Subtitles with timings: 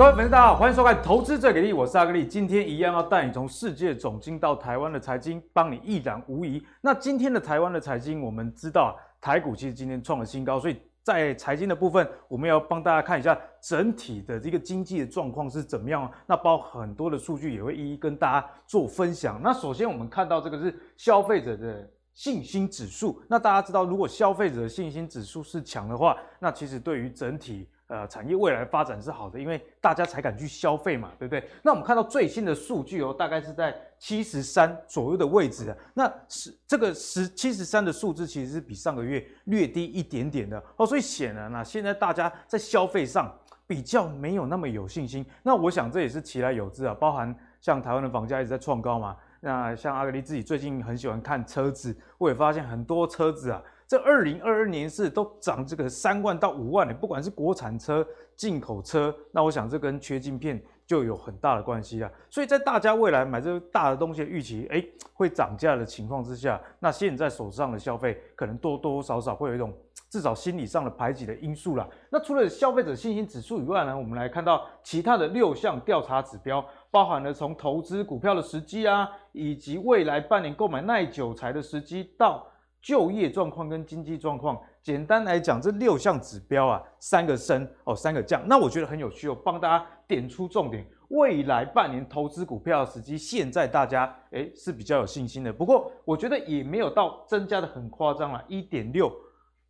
[0.00, 2.26] 各位粉丝，大家好，欢迎收看《投资最给力》，我是阿格力。
[2.26, 6.66] 今天一样要带你从世界总经到台湾的财经，帮你一览无遗。
[6.80, 16.10] 那今天的台湾的财经，我们知道台股其实今天创了新高，所以在财经的部分，我们要帮大家看一下整体的这个经济的状况是怎么样。
[16.26, 19.38] 那包括很多的数据也会一一跟大家做分享。
[19.42, 23.22] 那首先我们看到这个是消费者的信心指数。
[23.28, 31.44] 那大家知道，如果消费者的信心指数是强的话，那其实对于整体呃，产业未来发展是好的，因为大家才敢去消费嘛，对不对？
[31.60, 35.76] 那我们看到最新的数据哦，大概是在七十三左右的位置的。
[35.92, 40.86] 那十这个十七十三的数字，其实是比上个月略低一点点的哦。
[40.86, 43.36] 所以显然啊，现在大家在消费上
[43.66, 45.26] 比较没有那么有信心。
[45.42, 49.16] 那我想这也是其来有之啊，包含像台湾的房价一直在创高嘛。
[49.40, 53.60] 那像阿格力自己最近很喜欢看车子，我也发现很多车子啊。
[53.90, 62.08] 这二零二二年是都涨这个三万到五万的，不管是国产车、进口车，那我想这跟缺晶片就有很大的关系啊。
[62.28, 69.76] 所以在大家未来买这个大的东西的预期，诶，会涨价的情况之下，那现在手上的消费可能多多少少会有一种
[70.08, 71.84] 至少心理上的排挤的因素啦。
[72.10, 82.46] 那除了消费者信心指数以外呢，我们来看到其他的六项调查指标，包含了从投资股票的时机啊，以及未来半年购买耐久材的时机到。
[82.80, 88.42] 就业状况跟经济状况，简单来讲，这六项指标啊，三个升哦，三个降。
[88.46, 90.86] 那我觉得很有趣哦，帮大家点出重点。
[91.08, 95.52] 未来半年投资股票的时机，现在大家诶是比较有信心的。
[95.52, 99.12] 不过我觉得也没有到增加的很夸张啦，一点六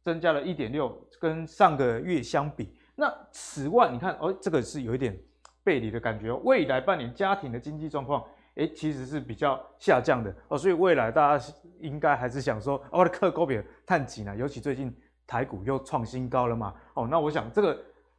[0.05, 2.77] 增加了一点六，跟上个月相比。
[2.95, 5.19] 那此外，你看哦，这个是有一点
[5.65, 6.33] 背离的感觉。
[6.45, 8.23] 未来半年家庭的经济状况。
[8.61, 14.95] 诶，其实是比较下降的哦，所以未来大家应该还是想说，我的课高比探紧了，尤其最近
[15.27, 17.79] 台股又创新高了嘛，哦，那我想这个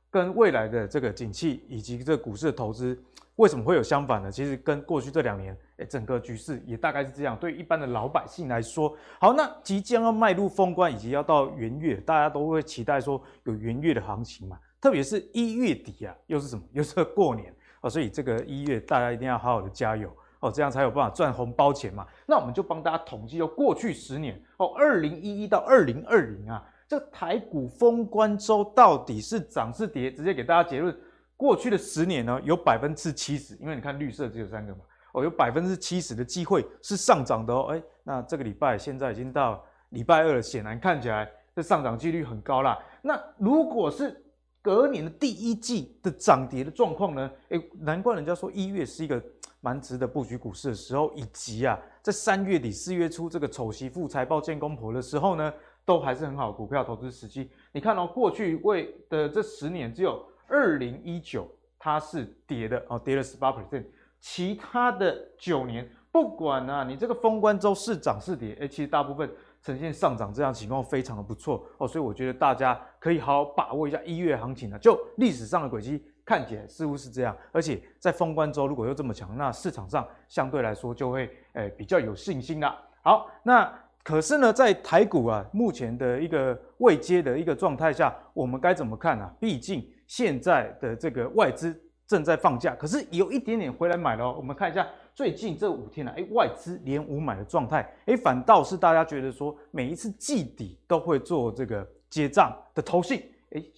[0.09, 2.99] 跟未来的这个景气以及这个股市的投资
[3.35, 4.31] 为什么会有相反呢？
[4.31, 7.37] 其实跟过去这两年，诶，整个局势也大概是这样。
[7.37, 16.63] 对一般的老百姓来说，好，那即将要迈入封关以及要到元月，大家都会期待说有元月的行情嘛，特别是一月底啊，又是什么？
[16.71, 20.11] 又是过年啊，所以这个一月大家一定要好好的加油。
[20.41, 22.05] 哦，这样才有办法赚红包钱嘛。
[22.25, 30.11] 那我们就帮大家统计哦，过去十年哦，二零一一到二零二零啊，这台股封关周到底是涨是跌？
[30.11, 30.95] 直接给大家结论，
[31.37, 34.79] 过去的十年呢，有百分之七十，因为你看绿色只有三个嘛，
[35.13, 37.67] 哦，有百分之七十的机会是上涨的哦。
[37.71, 42.79] 哎，那这个礼拜现在已经到礼拜二了，显然看起来这上涨几率很高啦。
[43.03, 44.19] 那如果是
[44.59, 47.31] 隔年的第一季的涨跌的状况呢？
[47.49, 49.23] 哎，难怪人家说一月是一个。
[49.61, 55.53] 蛮值得布局股市的时候，以及啊，在三月底四月初这个丑媳妇财报见公婆的时候呢，
[55.85, 57.49] 都还是很好的股票投资时机。
[57.71, 63.85] 你看哦，过去为的这十年，只有二零一九它是跌的哦，跌了十八 percent。
[64.19, 69.27] 其他的九年，不管啊，你这个封关周是涨是跌，诶，其实大部分
[69.63, 71.87] 呈现上涨，这样情况非常的不错哦。
[71.87, 76.03] 所以我觉得大家可以好好把握一下一月行情啊，就历史上的轨迹。
[76.25, 82.77] 看起来似乎是这样，而且在封关周如果又这么强，那市场上相对来说就会诶、比较有信心啦。
[83.01, 83.71] 好，那
[84.03, 89.33] 可是呢，在台股啊目前的一个未接的一个状态下，我们该怎么看啊？
[89.39, 94.31] 毕竟现在的这个外资正在放假，可是有一点点回来买了。
[94.31, 103.71] 我们看一下最近这五天呢、啊，诶外资连五买的状态，诶反倒是大家觉得说每一次季底都会做这个结账的投信，诶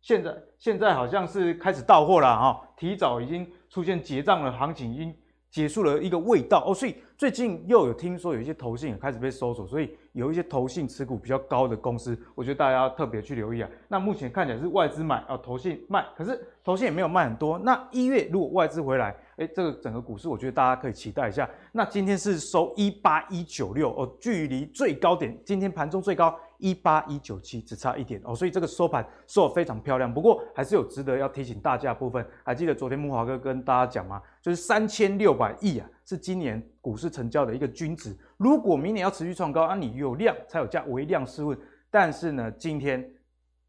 [0.00, 5.14] 现在现在好像是开始到货了哈，提早已经出现结账的行情，已经
[5.50, 13.68] 结束了一个味道哦，所以最近又有听说有一些投信也开始被搜索，所以有一些投信持股比较高的公司，我觉得大家要特别去留意啊。
[13.88, 17.58] 那目前看起来是外资买啊，投信卖，可是投信也没有卖很多。
[17.58, 21.48] 那一月如果外资回来，哎，这个整个股市我觉得大家可以期待一下。
[21.72, 26.38] 那今天是收一八一九六哦，距离最高点今天盘中最高。
[26.58, 30.12] 一八一九七只差一点哦，所以这个收盘收的非常漂亮。
[30.12, 34.20] 不过还是有值得要提醒大家的部分，还记得昨天木华哥跟大家讲吗？
[34.42, 38.14] 就是三千六百亿啊，是今年股市成交的一个均值。
[38.36, 41.58] 如果明年要持续创高，啊，你有量才有价，微量试问。
[41.90, 43.10] 但是呢，今天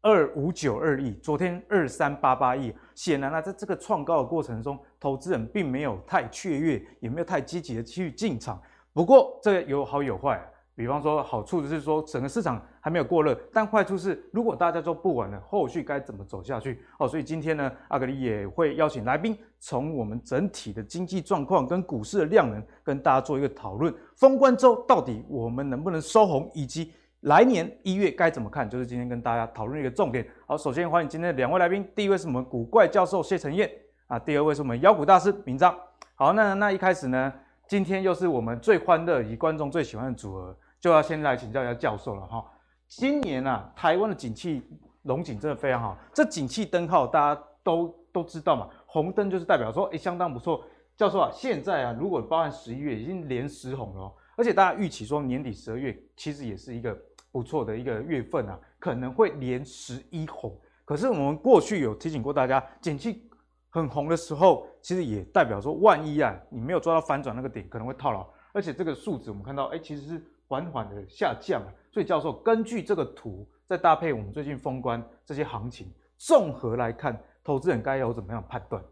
[0.02, 8.60] 二五九二亿，昨天二三八八亿，显然呢，在这个创高的过程中，投资人并没有太雀跃，也没有太积极的去进场。
[8.92, 10.44] 不过这有好有坏啊。
[10.74, 16.82] 比方说，好处就是说整个市场还没有过热，但坏处是如果大家都不玩了，后续该怎么走下去？
[16.98, 23.94] 哦，所以今天呢，阿格力也会邀请来宾，从我们整体的经济状况跟股市的量能，跟大家做一个讨论。
[24.16, 26.90] 封关周到底我们能不能收红，以及
[27.22, 30.26] 来年一月该怎么看，就是今天跟大家讨论一个重点。
[30.44, 33.70] 好，首先欢迎今天的两位来宾，第一位是我们古怪教授谢承彦。
[34.08, 35.72] 啊，第二位是我们妖股大师明章。
[36.16, 37.32] 好，那那一开始呢，
[37.68, 42.44] 今天又是我们最欢乐以及观众最喜欢的组合，就要先来请教一下教授了哈。
[42.88, 44.60] 今年啊，台湾的景气
[45.02, 50.64] 龙景真的非常好，这景气灯号大家都都知道嘛，红灯就是代表说，哎，相当不错。
[50.96, 56.96] 教授啊，现在啊，如果包含十一月已经连十红了，而且大家预期说年底十二月其实也是一个
[57.32, 60.56] 不错的一个月份啊，可能会连十一红。
[60.84, 63.28] 可是我们过去有提醒过大家，景气
[63.70, 68.28] 很红的时候，其实也代表说，万一啊你没有抓到反转那个点，可能会套牢。
[68.52, 71.62] 而且这个数字我们看到，哎，其实是缓缓的下降。
[71.90, 78.82] 所以教授根据这个图，再搭配我们最近封关这些行情，综合来看，投资人该有怎么样判断？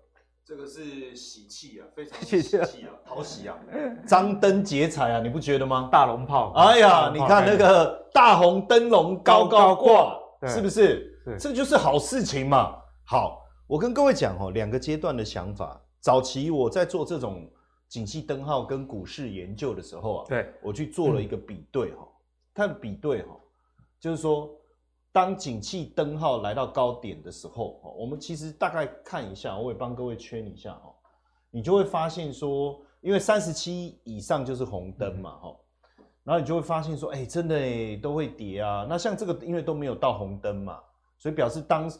[0.50, 2.67] 这个是喜气啊，非常喜气啊，
[3.06, 3.56] 讨喜啊，
[4.05, 5.88] 张灯结彩啊，你不觉得吗？
[5.93, 10.19] 大龙炮，哎呀，你看那个大红灯笼高高挂，
[10.49, 11.06] 是不是？
[11.38, 12.76] 这就是好事情嘛。
[13.05, 15.81] 好，我跟各位讲哦，两个阶段的想法。
[16.00, 17.49] 早期我在做这种
[17.88, 22.08] 景气灯号跟股市研究的时候啊，对，我去做了一个比对哈，
[22.53, 23.29] 它的比对哈，
[24.00, 24.50] 就是说。
[25.12, 30.95] 当景气灯号来到高点的时候，我们其实大概看一下，我也帮各位圈一下哦，
[31.51, 35.57] 你就会发现说，因为三十七以上就是红灯嘛，哈，
[36.23, 38.87] 然后你就会发现说，哎，真的哎，都会跌啊。
[38.89, 40.81] 那像这个，因为都没有到红灯嘛，
[41.19, 41.93] 所以表示当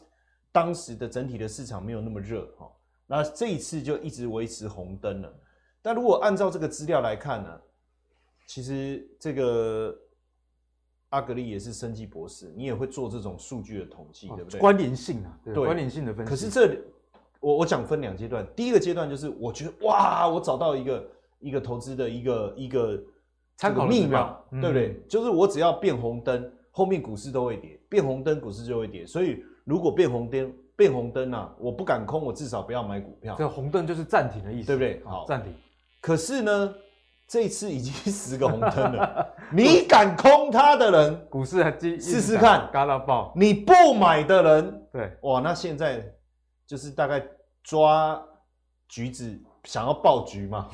[0.53, 2.71] 当时的整体的市场没有那么热哈。
[3.07, 5.33] 那这一次就一直维持红灯了。
[5.81, 7.61] 但如果按照这个资料来看呢，
[8.47, 9.93] 其实这个。
[11.11, 14.59] 阿格力也是生技博士，你也会做这种数据的统计，对不对？
[14.59, 16.29] 关联性啊，对，关联性的分析。
[16.29, 16.79] 可是这里
[17.39, 21.09] 我我讲分两阶段，第一个阶段就是我觉得哇，我找到一个
[21.39, 23.01] 一个投资的一个一个
[23.57, 25.01] 参考密码，对不对？
[25.07, 29.05] 就是我只要变红灯，后面股市都会跌；变红灯，股市就会跌。
[29.05, 33.35] 所以如果变红灯，变红灯啊，我不敢空，我至少不要买股票。
[33.37, 35.03] 这个红灯就是暂停的意思，对不对？
[35.03, 35.53] 好，暂停。
[35.99, 36.73] 可是呢？
[37.31, 39.25] 这一次已经十个红灯了，
[39.55, 43.31] 你敢空它的人，股市还试试看，嘎到爆。
[43.37, 46.05] 你不买的人，对，哇，那现在
[46.67, 47.25] 就是大概
[47.63, 48.21] 抓
[48.89, 50.67] 橘子想要爆橘嘛，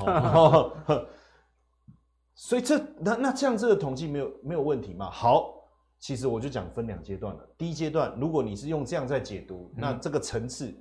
[2.34, 5.12] 所以这那那这样这个统计没有没有问题嘛？
[5.12, 5.54] 好，
[6.00, 7.48] 其实我就讲分两阶段了。
[7.56, 10.76] 第一阶段，如果你是用这样在解读，嗯、那这个层次。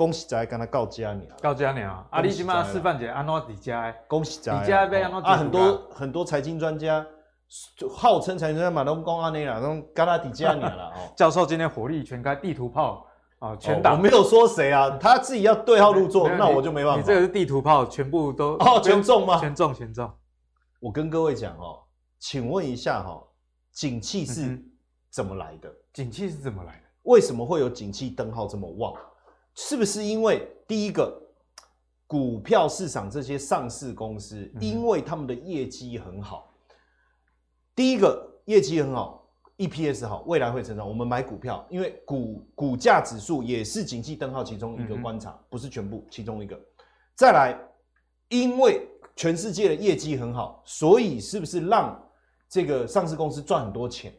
[0.00, 2.02] 恭喜在跟他告家你告家你啊！
[2.08, 5.36] 阿里起码示范姐安诺底加恭喜在底加被啊！
[5.36, 7.06] 很多很多财经专家
[7.76, 11.12] 就号称财经专家马东公阿内啦，都跟他底加你了哦。
[11.14, 13.06] 教授今天火力全开，地图炮
[13.40, 13.92] 啊，全打。
[13.92, 16.98] 我没有说谁啊，他自己要对号入座，那我就没办法。
[16.98, 19.38] 你这个是地图炮，全部都哦，全中吗？
[19.38, 20.10] 全中，全中。
[20.80, 21.78] 我跟各位讲哦，
[22.18, 23.22] 请问一下哈，
[23.74, 24.58] 景气是
[25.10, 25.70] 怎么来的？
[25.92, 26.84] 景气是怎么来的？
[27.02, 28.94] 为什么会有景气灯号这么旺？
[29.54, 31.20] 是不是因为第一个
[32.06, 36.52] 股票市场这些上市公司，因为他们的业绩很好，
[37.74, 40.88] 第一个业绩很好，EPS 好，未来会成长。
[40.88, 46.58] 我们买股票，因为股股价指数也是景气灯号其中一个观察，不是全部，其中一个。
[47.14, 47.56] 再来，
[48.28, 52.00] 因为全世界的业绩很好，所以是不是让
[52.48, 54.12] 这个上市公司赚很多钱？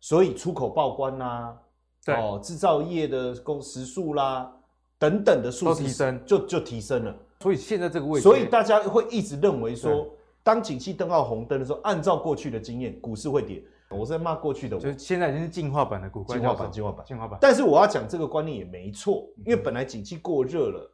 [0.00, 1.58] 所以出口报关啦，
[2.06, 4.55] 哦，制造业的工时数啦。
[4.98, 7.16] 等等的数字提升，就就提升了。
[7.40, 10.08] 所以现在这个位置，所以大家会一直认为说，
[10.42, 13.62] 当景气灯号红灯的时候，按照过去的经验，股市会跌。
[13.90, 17.38] 我是在骂过去的，就现在已经是进化版的股，进化版，进化版，进化版。
[17.40, 20.90] 但是我要讲这个观念也没错，因为本来景气过热了，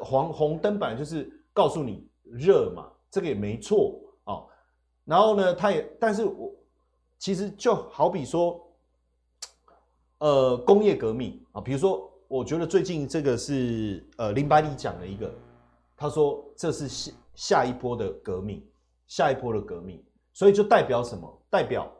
[0.00, 4.44] 黄红灯本来就是告诉你热嘛，这个也没错啊。
[5.04, 6.54] 然后呢，它也，但是我
[7.18, 8.60] 其实就好比说，
[10.18, 12.12] 呃，工业革命啊，比如说。
[12.28, 15.32] 我觉得最近这个是呃林百里讲了一个，
[15.96, 18.64] 他说这是下下一波的革命，
[19.06, 20.02] 下一波的革命，
[20.32, 21.42] 所以就代表什么？
[21.48, 21.90] 代表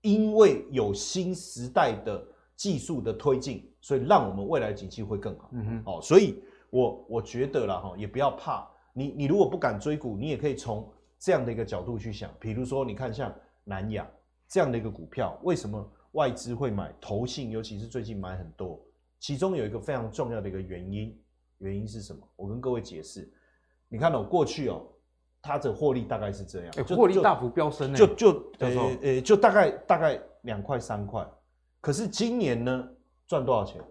[0.00, 5.50] 因为有新时代的技术的推进，所以让我们未来的景气会更好。
[5.52, 13.32] 嗯哼，哦，所以我我觉得啦哈，也不要怕，你你如果不敢追股，你也可以从这样的一个角度去想，比如说你看像
[13.62, 14.06] 南亚
[14.48, 16.92] 这样的一个股票，为什么外资会买？
[17.00, 18.80] 投信尤其是最近买很多。
[19.24, 21.18] 其中有一个非常重要的一个原因，
[21.56, 22.20] 原因是什么？
[22.36, 23.32] 我跟各位解释。
[23.88, 24.86] 你看哦，过去哦，
[25.40, 28.28] 它的获利大概是这样，欸、获利大幅飙升，就就
[28.58, 28.68] 呃
[29.00, 31.26] 呃，就大概大概两块三块。
[31.80, 32.86] 可是今年呢，
[33.26, 33.82] 赚多少钱？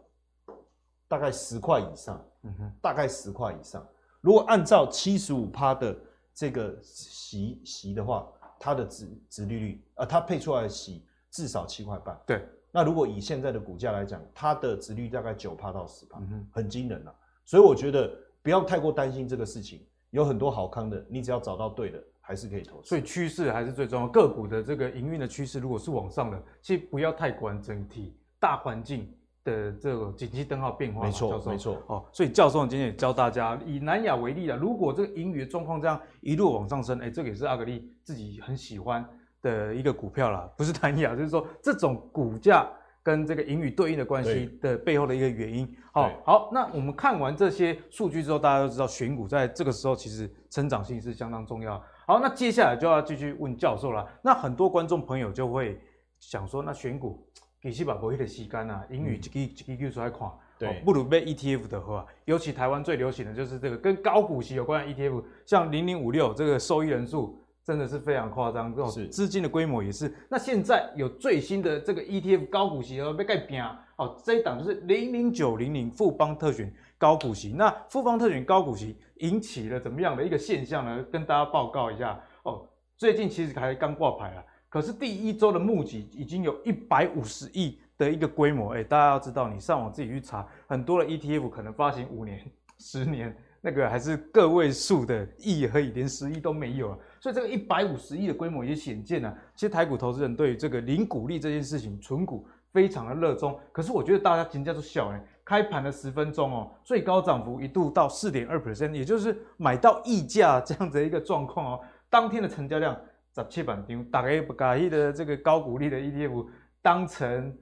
[1.08, 3.84] 大概十块以上，嗯哼，大概十块以上。
[4.22, 5.98] 如果按照七十五趴的
[6.36, 12.48] 这个息息的话，它的值值利率啊，它配出来的息至少七块半，对。
[12.76, 16.20] 那如果以现在的股价来讲，它的值率大概九趴到十趴，
[16.52, 17.16] 很惊人了。
[17.46, 18.12] 所以我觉得
[18.42, 22.90] 不要太过担心这个事情，有很多好康的，你只要找到对的，还是可以投资。
[22.90, 29.08] 所以趋势还是最重要，个股的这个营运的趋势如果是往上的，其实不要太关整体大环境
[29.44, 31.06] 的这个景气灯号变化。
[31.06, 31.78] 没错，没错。
[31.88, 39.08] 哦，所以教授今天也教大家以南亚为例了，如果这个盈余的状况这样一路往上升，哎，这个也是阿格力自己很喜欢
[39.44, 42.68] 的一个股票啦，不是单一啊，就是说这种股价。
[43.06, 45.70] 跟这个盈余对应的关系的背后的一个原因。
[45.92, 51.84] 好，好，那我们看完这些数据之后，大家都知道选股在这个时候其实成长性是相当重要。
[52.08, 54.08] 好，那接下来就要继续问教授了。
[54.22, 55.78] 那很多观众朋友就会
[56.22, 57.28] 想说，那选股
[57.62, 67.43] 其实把不会的吸干啊，盈余一个一个出来看，对，不如被 ETF 的话，尤其台湾最流行的就是这个跟高股息有关的 ETF，像零零五六这个受益人数。
[67.66, 70.14] 真的是非常夸张，这种资金的规模也是。
[70.30, 73.80] 那现在有最新的这个 ETF 高股息要被盖拼啊！
[73.96, 77.54] 哦，这一档就是零零九零零富邦特选高股息。
[77.54, 81.06] 那富邦特选高股息引起了怎么样的一个现象呢？
[81.10, 82.68] 跟大家报告一下哦。
[82.98, 88.74] 最近其实还刚挂牌啊，可是第一周的募集已经有一百五十亿的一个规模。
[88.74, 92.46] 哎，大家要知道，你上网自己去查，很多的 ETF 可能发行五年、
[92.78, 93.34] 十年。
[93.66, 96.98] 那个还是个位数的亿和以，连十亿都没有啊！
[97.24, 99.34] 所以这个一百五十亿的规模也显见了。
[99.56, 103.58] 其实台股投资人对于这个零股利这件事情，存股非常的热衷。
[103.72, 111.80] 可是我觉得大家评价都小哎，开盘的十分钟哦，最高涨幅一度到四点二 percent，也就是买到溢价这样子一个状况哦。
[112.10, 112.94] 当天的成交量
[113.34, 116.46] 十七万张，大概不介意的这个高股利的 ETF
[116.82, 117.58] 当成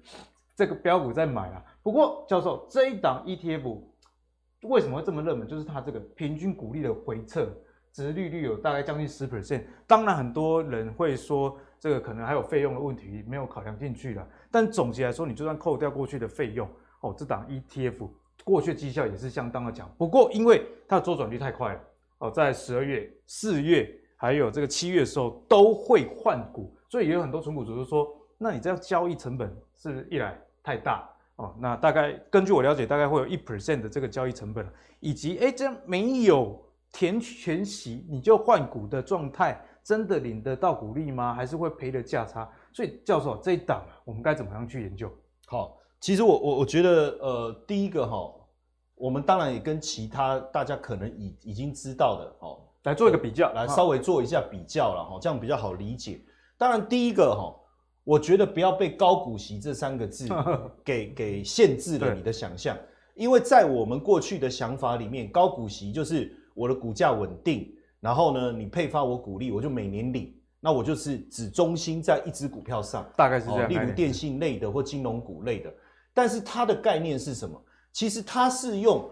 [0.55, 1.63] 这个标股在买啊。
[1.83, 3.79] 不过教授这一档 ETF。
[4.65, 5.47] 为什么会这么热门？
[5.47, 7.51] 就是它这个平均股利的回撤，
[7.93, 9.63] 殖利率有大概将近十 percent。
[9.86, 14.27] 当然，很多人会说这个可能还有费用的问题没有考量进去了。
[14.50, 16.67] 但总结来说，你就算扣掉过去的费用，
[17.01, 18.10] 哦，这档 ETF
[18.43, 19.93] 过去绩效也是相当的强。
[19.98, 21.81] 不过，因为它的周转率太快了，
[22.19, 28.07] 哦，在十二月、四月还有这个七月的时候都会换股，所以也有很多存股族就说，
[28.38, 31.07] 那你这样交易成本是一来太大。
[31.38, 34.67] 哦，那大概根据我了解，大概会有一 percent 的这个交易成本，
[35.00, 41.33] 以及哎，这样没有填全息你就换股的状态，真的领得到股利吗？
[41.33, 42.50] 还是会赔的价差？
[42.74, 45.12] 所以教授这一档我们该怎么样去研究？
[45.48, 48.33] 好，其实我我我觉得，呃，第一个哈，
[48.95, 56.21] 我们当然也跟其他大家可能已已经知道的，哦，来做一个比较，来稍微做一下比较了哈，这样比较好理解。
[56.57, 57.57] 当然，第一个哈。
[58.03, 60.27] 我觉得不要被高股息这三个字
[60.83, 62.75] 给给限制了你的想象，
[63.13, 75.74] 因为在我们过去的想法里面，高股息就是我的股价稳定，然后呢，你配发我股利，我就每年领，那我就是只中心在一只股票上，大概是这样，例如电信类的或金融股类的。
[76.13, 77.62] 但是它的概念是什么？
[77.91, 79.10] 其实它是用。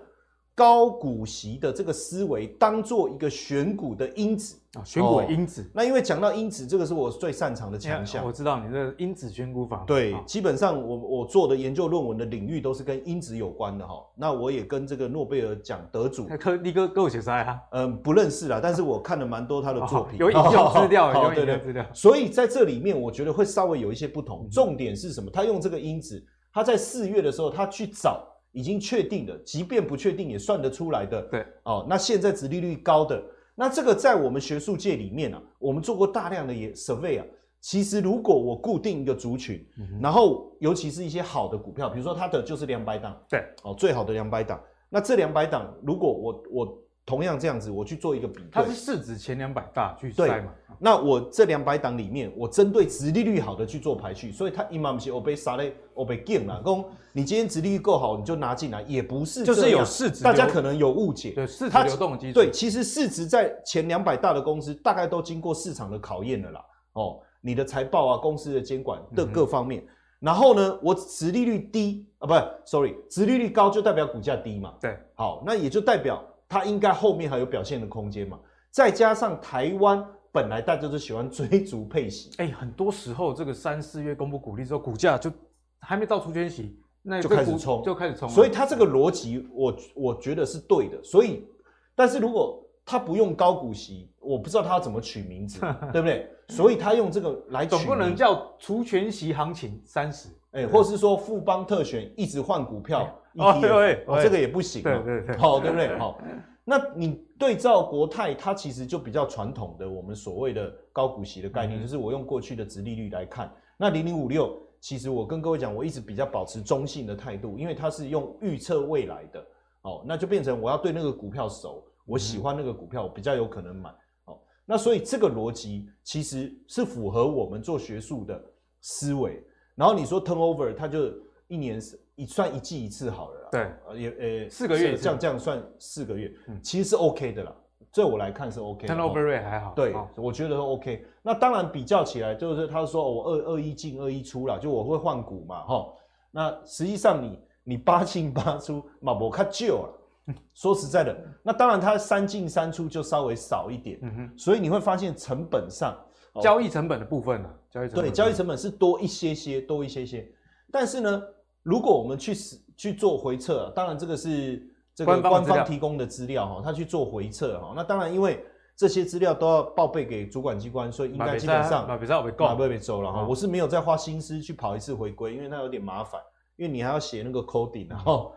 [0.55, 5.67] 高股息的这个思维，当做一个选股的因子啊，选股的因子。
[5.73, 8.23] 那因为讲到因子，这个是我最擅长的强项。
[8.23, 9.83] 我知道你的因子选股法。
[9.87, 13.95] 对，基本上我我做的研究论文的领域都是跟因子有关的哈。
[14.15, 17.59] 那我也跟这个诺贝尔奖得主，科尼哥跟我写啥呀？
[17.71, 21.85] 嗯，不认识啦，但是我看了蛮多他的作品，有引用资料，有引用资料。
[21.91, 24.47] 所以在这里面，我觉得会稍微有一些不同。
[24.51, 25.31] 重点是什么？
[25.31, 26.23] 他用这个因子，
[26.53, 28.25] 他在四月的时候，他去找。
[28.51, 31.21] 已经确定的，即便不确定也算得出来的。
[31.29, 33.23] 对，哦，那现在殖利率高的，
[33.59, 37.25] 那这个在我们学术界里面啊，我们做过大量的也 survey 啊。
[37.59, 46.83] 其实如果我固定一个族群，嗯、然后尤其是一些好的股票，比如说它的就是两百档，对，哦，最好的两百档，那这两百档如果我我。
[47.09, 50.53] 同样这样子，我去做一个比对，它是市值前两百大去筛嘛？
[50.77, 56.61] 那我这两百档里面，我针对殖利率好的去做排序，所以它一般不是我被杀嘞，我被禁了。
[56.61, 61.31] 公，你今天殖利率够好，你就拿进来，也不是，就是有市值，大家可能有误解。
[61.31, 62.33] 对，市值流动的基础。
[62.35, 66.61] 对，其实市值在前两百大的公司，大概都经过市场的考验了啦。
[66.93, 69.81] 哦，你的财报啊，公司的监管的各方面。
[69.81, 69.87] 嗯、
[70.19, 74.73] 然后呢，我殖利率低啊，不是，sorry，殖利率高就代表股价低嘛。
[74.79, 76.23] 对，好，那也就代表。
[76.49, 78.39] 它应该后面还有表现的空间嘛？
[78.71, 85.31] 再加上台湾本来大家都喜欢追逐配息，哎、欸，很多时候这个三四月公布股利之后，股价就
[85.79, 88.27] 还没到除权息，那就开始冲，就开始冲。
[88.27, 91.01] 所以它这个逻辑，我我觉得是对的。
[91.03, 91.47] 所以，
[91.95, 95.59] 但是如果它不用高股息，我不知道它要怎么取名字，
[95.93, 96.27] 对不对？
[96.49, 103.15] 所以它用这个来取，总不能叫除权息行情三十，哎，或是说富邦特选一直换股票。
[103.37, 105.95] 哦，对，哦，这个也不行，对对对，好，对不对？
[105.99, 106.19] 好，
[106.65, 113.53] 那你对照国泰，它其实就比较传统的，我们所谓的高股息的概念，就是我用过去的殖利率来看。
[113.77, 119.39] 那零零五六，其实我跟各位讲，我一直比较保持中性的态度，因为它是用预测未来的，
[119.83, 123.89] 哦，那就变成我要对那个股票熟，我喜欢那个股票，我比较有可能买。
[124.25, 128.43] 哦，那所以这个逻辑其实是符合我们做学术的
[128.81, 129.41] 思维。
[129.79, 131.09] 然后你说 turnover，它就
[131.47, 131.81] 一年
[132.15, 133.47] 一算一季一次好了啦。
[133.49, 134.09] 对，也
[134.43, 136.29] 呃四个月这样这样算四个月，
[136.61, 137.55] 其实是 OK 的啦。
[137.93, 138.93] 在我来看是 OK 的。
[138.93, 139.71] turnover rate 还好。
[139.73, 141.05] 对，我觉得 OK。
[141.21, 145.87] 那当然比较起来，就是他说我二二一进二一出了，就我会换股嘛，哈。
[146.29, 149.95] 那实际上你你八进八出，嘛我看旧了。
[150.53, 153.97] 说实在的，那当然它三进三出就稍微少一点。
[154.01, 154.37] 嗯哼。
[154.37, 155.97] 所以你会发现成本上。
[156.41, 157.49] 交易成本的部分呢？
[157.71, 160.27] 交易成本对，交易成本是多一些些，多一些些。
[160.71, 161.21] 但是呢，
[161.63, 162.33] 如果我们去
[162.75, 167.73] 去做回测，当然这个是这个官方提供的资料哈，他去做回测哈。
[167.75, 168.43] 那当然，因为
[168.75, 173.25] 这些资料都要报备给主管机关，所以应该基本上比较会够，不会被收了哈。
[173.27, 176.21] 我是没有再花心思去跑一次回归，因为它有点麻烦，
[176.55, 178.33] 因为你还要写那个 coding 然后。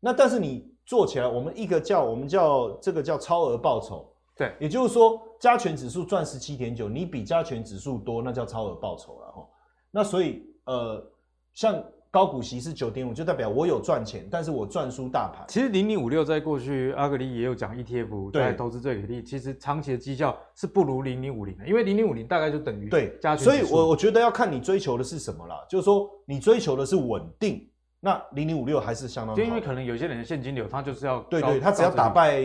[0.00, 4.08] 那但是你做起来，我们一个叫我们叫这个叫超额报酬。
[4.38, 9.44] 对，也就是说，加权指数赚十七点九，你比加权指数多，那叫超额报酬了哈。
[9.90, 11.04] 那所以呃，
[11.52, 15.44] 像高股息是九点五，就代表我有赚钱，但是我赚输大盘。
[15.48, 23.44] 其实零零五六在过去阿格里也有讲 ETF 在投资最给力，其实长期的绩效是不如零零五零的，因为零零五零大概就等于对加权。
[23.44, 27.68] 所以我我觉得要看你追求的是什么啦，就是说你追求的是稳定。
[28.00, 32.40] 那零零五六还是相当好，就因为可能有些人的现金流，他就是要对对，他只要打败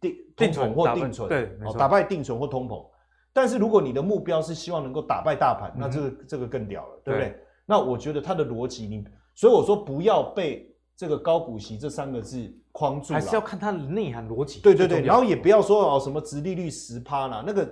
[0.00, 2.84] 定定存或定存，对，打败定存或通膨。
[3.32, 7.34] 但是如果你的目标是希望能够打败大盘，那这个这个更屌了，对不对？
[7.64, 9.02] 那我觉得他的逻辑，你
[9.34, 14.60] 所以我说不要被这个高股息这三个字框住，还是要看它的内涵逻辑。
[14.60, 17.66] 对对对，然后也不要说哦什么殖利率十趴啦，那个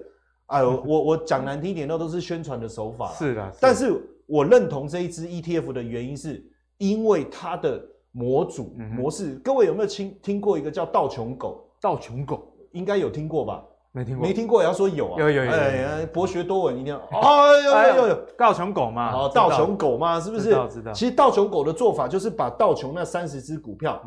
[0.47, 3.13] 哎呦，我我讲难听一点，那都是宣传的手法。
[3.13, 3.93] 是的，但是
[4.25, 6.43] 我认同这一支 ETF 的原因是。
[6.79, 11.69] 因为它的模组模式，各位有没有听听过一个叫道琼狗？
[11.81, 13.63] 道琼狗应该有听过吧？
[13.93, 15.21] 没听过，没听过也要说有啊！
[15.21, 16.99] 有有有，哎，博学多闻一定要。
[17.21, 19.15] 哎呦呦呦，道琼狗嘛？
[19.15, 20.45] 哦，道琼狗嘛，是不是？
[20.45, 20.93] 知道知道。
[20.93, 24.03] 其实道琼狗的做法就是把道琼那三十只股票，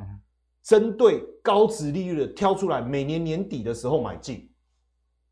[0.63, 4.48] 针对高值利率的挑出来，每年年底的时候买进。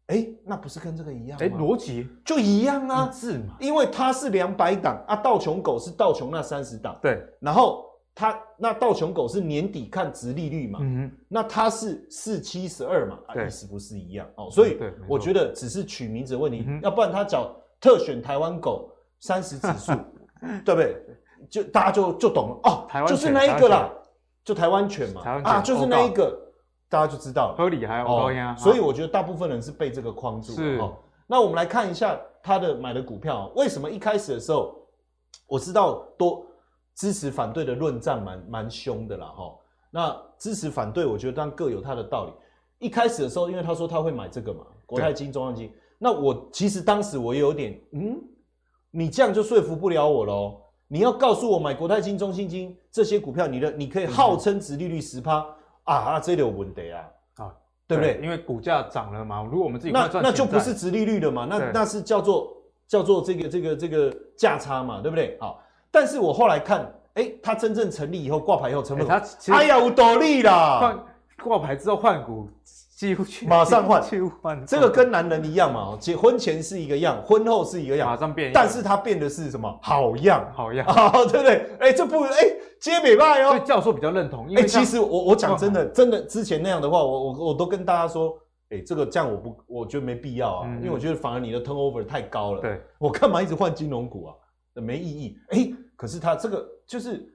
[0.07, 1.45] 哎，那不是跟这个一样吗？
[1.45, 3.55] 哎，逻辑就一样啊，是嘛？
[3.59, 7.21] 因为它是两百档啊，道琼狗是道琼那三十档，对。
[7.41, 14.49] 然后它那道琼狗是年底看值利率嘛，嗯哼，那它是四七十二嘛，啊，意思不是一样哦？
[14.49, 14.77] 所以
[15.09, 18.89] 我觉得只是取名字的问题，要不然他叫特选台湾狗
[19.19, 19.91] 三十指数，
[20.63, 20.95] 对不对？
[21.49, 23.89] 就大家就就懂了哦，台湾就是那一个啦，
[24.43, 26.46] 就台湾犬嘛，啊，就是那一个。
[26.89, 30.83] 大家就知道了，合理还有高压，所以我觉得大部分人是被这个框住了。
[30.83, 30.97] 哦，
[31.27, 34.75] 那我们来看一下他的买的股票，为什么一开始的时候
[35.47, 36.45] 我知道多
[36.95, 39.53] 支持反对的论战蛮蛮凶的啦哈。
[39.91, 42.31] 那支持反对，我觉得当然各有他的道理。
[42.79, 48.21] 一开始的时候，因为他说他会买这个嘛，国泰金、中央金，那我其实当时我也有点嗯，
[48.91, 50.61] 你这样就说服不了我喽。
[50.87, 55.45] 你要告诉我买国泰金、中信金这些股票，你的你可以号称殖利率十趴。
[55.87, 57.01] 啊啊，这里有问题啊！
[57.37, 57.51] 啊，
[57.87, 58.19] 对不对？
[58.21, 59.41] 因为股价涨了嘛。
[59.43, 62.55] 如果我们自己那那就不是殖利率的嘛，那那是叫做
[62.87, 65.37] 叫做这个这个这个价差嘛，对不对？
[65.39, 69.21] 好，但是我后来看，哎，它真正成立以后挂牌以后成本，它
[69.53, 71.03] 哎呀，有道理啦！
[71.41, 72.49] 挂牌之后换股。
[72.97, 74.65] 几乎去马上换，几乎换。
[74.65, 78.51] 这个跟男人一样嘛，结婚前是一个样，婚后是一个样，马上变。
[78.51, 79.79] 但是他变的是什么？
[79.83, 80.83] 好样，好样，
[81.29, 81.69] 对不对？
[81.79, 82.33] 哎，这不，哎，
[82.81, 83.49] 接美败哦。
[83.49, 84.51] 所以教授比较认同。
[84.55, 88.35] 哎，其实我我讲真的，真的之前那样的话，我我我都跟大家说，
[88.71, 92.61] 哎，这个这样我不，我觉得没必要啊，因为我觉得反而你的 turnover 太高了。
[92.61, 94.33] 对，我干嘛一直换金融股啊？
[94.81, 95.37] 没意义。
[95.49, 97.31] 哎，可是他这个就是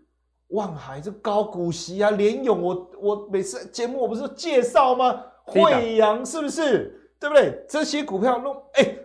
[0.48, 5.22] 望海这高股息啊，联勇，我我每次节目我不是介绍吗？
[5.46, 6.98] 慧洋是不是？
[7.20, 7.64] 对不对？
[7.68, 8.96] 这些股票弄哎，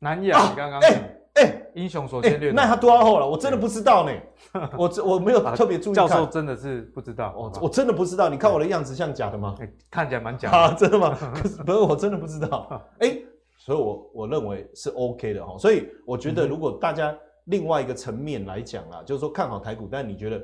[0.00, 3.26] 南亚，你刚刚哎哎，英雄所见略，那他多少后了？
[3.26, 4.12] 我真的不知道呢。
[4.76, 5.94] 我我没有特别注意。
[5.94, 8.28] 教授真的是不知道，我我真的不知道。
[8.28, 9.54] 你看我的样子像假的吗？
[9.90, 10.74] 看起来蛮假的。
[10.74, 11.16] 真的吗？
[11.34, 12.82] 可是不是，我真的不知道。
[13.00, 13.16] 哎，
[13.58, 15.56] 所以我我认为是 OK 的哈。
[15.58, 20.42] 所以我觉得，如果大家另外一个层面来讲啊，就是说看好台股，但你觉得？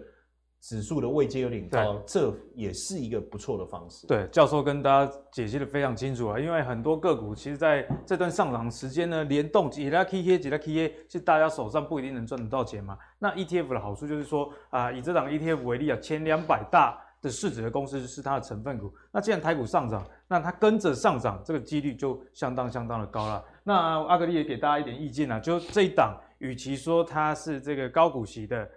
[0.63, 4.07] 指数的位阶有点高，这也是一个不错的方式。
[4.07, 12.97] 对，教授跟大家解析的非常清楚啊，因为很多个股其实在这段上涨时间呢，联动几拉 K K 几拉 K K，其实大家手上不一定能赚得到钱嘛。
[13.19, 18.93] 那 ETF 的好处就是说啊，以这档 ETF 为例啊，前两百大的市值的公司是它的成分股。
[19.11, 23.45] 那既然台股上涨，那它跟着上涨，这个几率就相当相当的高了。
[23.65, 28.71] 那阿格力也给大家一点意见啊，就这一档，与其说它是这个高股息的。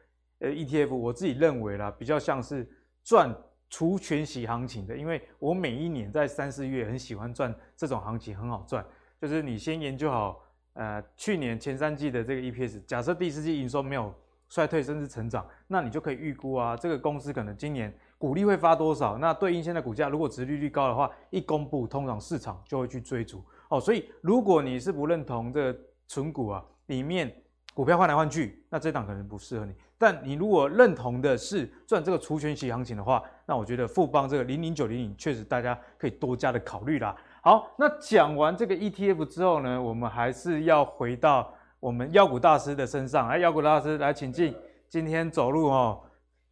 [0.45, 2.69] 呃，ETF 我自己认为啦，比较像是
[3.03, 3.35] 赚
[3.67, 8.85] 除权息行情的，因为我每一年在三四月很喜欢赚这种行情，很好赚。
[9.19, 10.39] 就是你先研究好，
[10.73, 14.13] 呃，去年前三季的这个 EPS，假设第四季营收没有
[14.49, 19.17] 衰退甚至成长，那你就可以预估啊，这个公司可能今年股利会发多少。
[19.17, 23.79] 那对应现在股价，如果殖利率高的话，一公布，通常市场就会去追逐哦。
[23.81, 27.35] 所以如果你是不认同这个存股啊，里面
[27.75, 29.75] 股票换来换去，那这档可能不适合你。
[29.97, 37.13] 但你如果认同的是赚这个除权息行情的话，那我觉得富邦这个零零九零零确实大家可以多加的考虑啦。
[37.41, 43.27] 好，那讲完这个 ETF 之后呢，我们还是要回到我们妖股大师的身上。
[43.27, 44.55] 来，妖股大师来，请进。
[44.87, 46.01] 今天走路哦，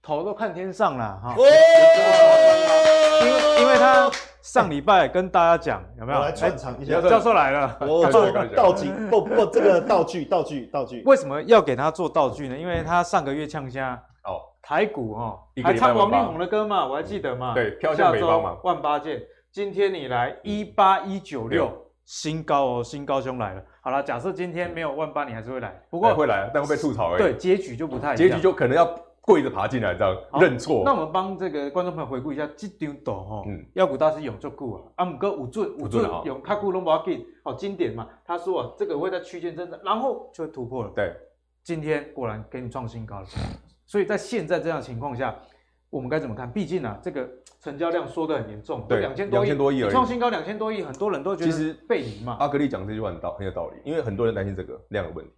[0.02, 1.36] 头都看天上了哈。
[3.26, 6.20] 因为因为他上礼拜跟大家讲有没有？
[6.20, 7.78] 来串场一下，教授来了。
[7.82, 11.02] 我做道具，不不，这个道具道具道具。
[11.06, 12.58] 为什么要给他做道具呢？
[12.58, 13.94] 因为他上个月呛虾
[14.26, 17.54] 哦，台股哦，还唱王力宏的歌嘛，我还记得嘛。
[17.54, 19.22] 对，飘向北方嘛，万八件。
[19.52, 21.72] 今天你来一八一九六
[22.06, 23.62] 新高哦，新高兄来了。
[23.82, 27.22] 好了，假设今天没有万八，你还是会来，不过会来，但会被吐槽而已。
[27.22, 28.94] 对，结局就不太一样，结局就可能要。
[29.26, 30.84] 跪着爬进来，这样认错。
[30.84, 38.06] 那我们帮这个观众朋友回顾一下，这张图哈，嗯，妖股大师有做过啊，啊，姆哥五尊五尊有卡库隆巴金，好经典嘛。
[38.26, 40.92] 他说啊，这个会在区间震荡，然后就会突破了。
[40.94, 41.16] 对，
[41.64, 43.28] 今天果然给你创新高了。
[43.86, 45.34] 所以在现在这样的情况下，
[45.90, 46.52] 我们该怎么看？
[46.52, 47.26] 毕竟啊，这个
[47.62, 52.36] 成交量缩得很严重，对，两千多亿，两千多亿而已，创新高两千多亿，很多人都觉得其实背离嘛。
[52.42, 55.32] 阿格力讲这句话很道很有道理，因为很多人担心这个量的问题。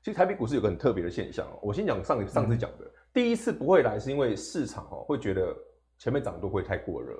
[0.00, 2.88] 其实台北股市有个很特别的现象哦，我先讲上上次讲的。
[3.16, 5.56] 第一次不会来，是因为市场哦会觉得
[5.96, 7.16] 前面涨都会太过热。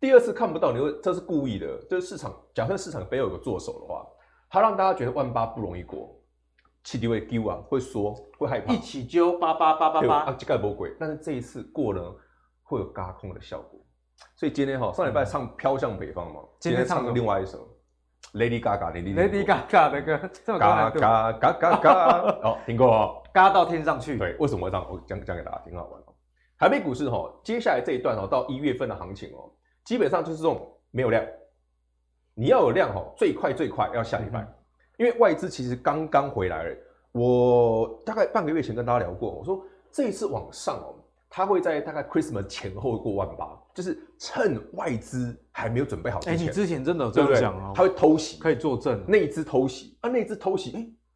[0.00, 4.04] 第二次看不到，你会这是故意的，就是市场假设市场背后有个做手的话，
[4.50, 6.20] 它让大家觉得万八不容易过，
[6.82, 10.92] 气体会丢啊，会缩，会害怕，一起揪八八八八八啊，这个不鬼。
[10.98, 12.02] 但是这一次过呢，
[12.64, 13.80] 会有嘎空的效果。
[14.34, 17.68] 所以今天哈上礼拜唱飘向北方嘛，今天唱个另外一首
[18.32, 20.18] Lady Gaga，Lady Gaga 的歌，
[20.58, 23.22] 嘎嘎嘎嘎嘎，哦，听过哦。
[23.36, 24.86] 嘎到天上去，对，为什么会这样？
[24.90, 26.14] 我讲讲给大家，挺好玩哦。
[26.58, 29.52] 台北股市哈，接下来这一段哦，到一月份的行情哦，
[29.84, 31.22] 基本上就是这种没有量，
[32.32, 34.40] 你要有量哦，最快最快要下礼拜，
[34.96, 36.76] 因为外资其实刚刚回来了。
[37.12, 40.96] 我大概半个月前跟大家聊过，我说这一次往上哦，
[41.28, 46.38] 它会在大概 Christmas 前后过万八，就是趁外资还没有准备好之前。
[46.38, 50.72] 哎，你之前真的有这样讲哦，它会偷袭，可以作证，内资偷袭啊，内资偷袭，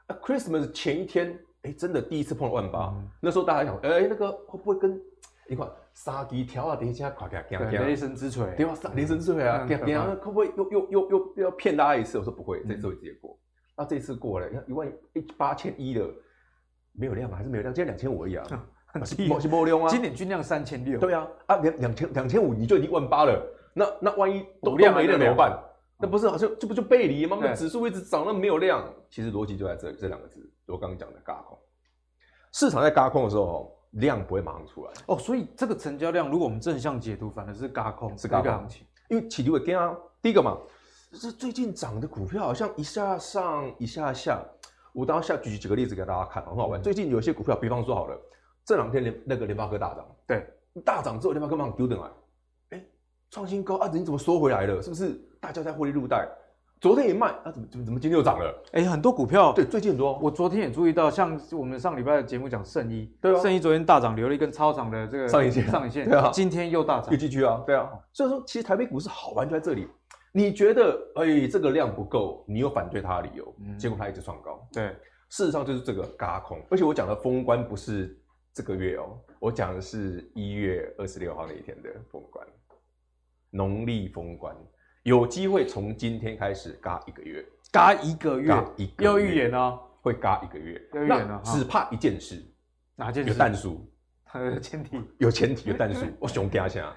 [0.06, 1.40] 哎啊，Christmas 前一天。
[1.62, 4.98] 哎，真的第一次碰到万八，嗯，那时候大家想，哎，那个会不会跟
[5.48, 6.76] 一块杀鸡条啊？
[6.76, 8.74] 等一下，垮掉，雷神之锤，对吧？
[8.94, 12.18] 雷神之锤啊，会不会又又又又又要骗大家一次？
[12.18, 13.38] 我说不会，这次会直接过。
[13.76, 16.08] 那这次过了，你看一万一八千一的
[16.92, 17.36] 没有量吗？
[17.36, 17.74] 还是没有量？
[17.74, 18.46] 今天两千五而已啊，
[18.86, 19.88] 很低，没量啊。
[19.88, 23.42] 今年均量三千六，对啊，啊两两千两千五你就已经万八了，
[23.74, 25.58] 那那万一都量没了怎么办？
[26.00, 27.38] 那不是好像这不就背离吗？
[27.40, 30.50] 那指数一直涨，那没有量，其实逻辑就在这这两个字。
[30.66, 31.58] 我刚刚讲的嘎空，
[32.52, 35.18] 市场在嘎空的时候，量不会马上出来哦。
[35.18, 38.86] 所以这个成交量，如果我们正向解读，反而是嘎空，是轧空行情。
[39.08, 40.56] 因为起跌会跟啊，第一个嘛，
[41.12, 44.42] 是最近涨的股票好像一下上一下下。
[44.92, 46.82] 我当下举几个例子给大家看，很好玩。
[46.82, 48.16] 最近有一些股票，比方说好了，
[48.64, 50.46] 这两天联那个联发科大涨，对，
[50.84, 52.10] 大涨之后联发科马上丢等来，
[52.70, 52.84] 哎，
[53.30, 54.80] 创新高啊，你怎么缩回来了？
[54.82, 56.28] 是不是大家在获利入袋？
[56.80, 58.62] 昨天也卖，啊，怎么怎么怎么今天又涨了？
[58.72, 60.18] 哎、欸，很多股票，对，最近很多。
[60.18, 67.90] 我昨天也注意到，像我们上礼拜的节目讲圣衣，对啊，圣衣昨天大涨，留了一根超长的这个上影线，上影线，对啊，今天又大涨，又继续啊，对啊。
[68.14, 69.86] 所以说，其实台北股市好玩就在这里，
[70.32, 74.66] 你觉得，哎、欸，这个量不够，你有反对它的理由，嗯、结果它一直创高。
[74.72, 74.88] 对，
[75.28, 78.18] 事实上就是这个轧空，而且我讲的封关不是
[78.54, 82.46] 这个月哦，我讲的是一月二十六号那一天的封关，
[83.50, 84.56] 农历封关。
[85.02, 92.44] 有机会从今天开始嘎一个月，嘎一个月，一个月又预言哦，会嘎一个月，又预言了，只怕一件事，
[92.96, 93.30] 哪件事？
[93.30, 93.90] 有但书，
[94.34, 96.04] 有前提，有前提，有但书。
[96.18, 96.94] 我熊惊下，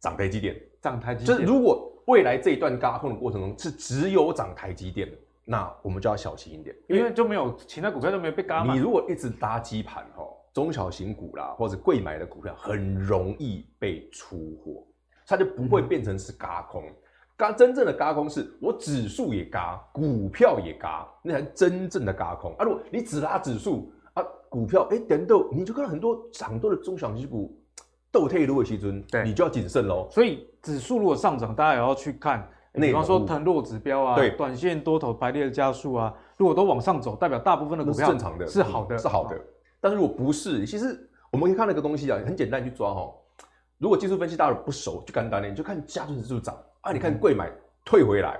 [0.00, 1.38] 涨台积电，涨台积电。
[1.38, 5.08] 就是如果未来这一段嘎空的过程中是只有涨台积电，
[5.44, 8.74] 那我们就要小心一点，因为就没有其他股票都没有被嘎嘛。
[8.74, 14.84] 你如果一直搭基盘哈，中小型股啦，或者贵买的股票，很容易被出货，
[15.24, 16.82] 它就不会变成是嘎空。
[16.82, 16.94] 嗯
[17.42, 22.64] 轧真正的轧空是我指数也轧，股票也轧，那才真正的轧空啊！
[22.64, 27.52] 如果你只拉指数啊，股票哎等等，你就看到很多涨多的中小型股
[28.12, 30.06] 倒退路的时阵，对，你就要谨慎喽。
[30.08, 39.36] 所以指数如果上涨，大家也要去看，比方说腾落指标啊，对，短线多头排列的加速啊，如果都往上走，代表大部分的股票是正常的，是好的，是好的。
[39.80, 43.12] 但是如果不是，其实我们可以看那个东西啊，很简单去抓哈。
[43.78, 47.50] 如果技术分析大家不熟，就简单点，你就看加权指数涨啊，你看贵买
[47.84, 48.38] 退回来，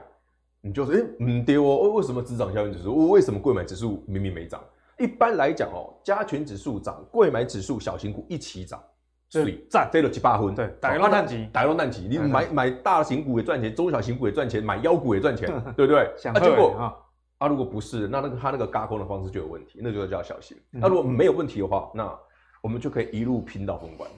[0.60, 3.10] 你就说，哎、欸，嗯，对哦，为什么只涨加权指数？
[3.10, 4.60] 为什么贵买指数明明没涨？
[4.98, 8.82] 一般来讲哦，加权指数涨，贵买指数小型股一起涨，
[9.28, 10.54] 所以赚这了七八分。
[10.54, 12.10] 对，大家都赚钱，大家都赚钱。
[12.10, 16.00] 你买买大型股也赚钱，中小型股也赚钱，买妖股也赚钱， 对不对？
[16.30, 16.92] 啊，结果
[17.38, 20.56] 啊，如果不是，那那个他那个轧空的方式就有问题，那就要小心。
[20.70, 22.18] 那如果没有问题的话，那
[22.62, 24.10] 我们就可以一路拼到封关。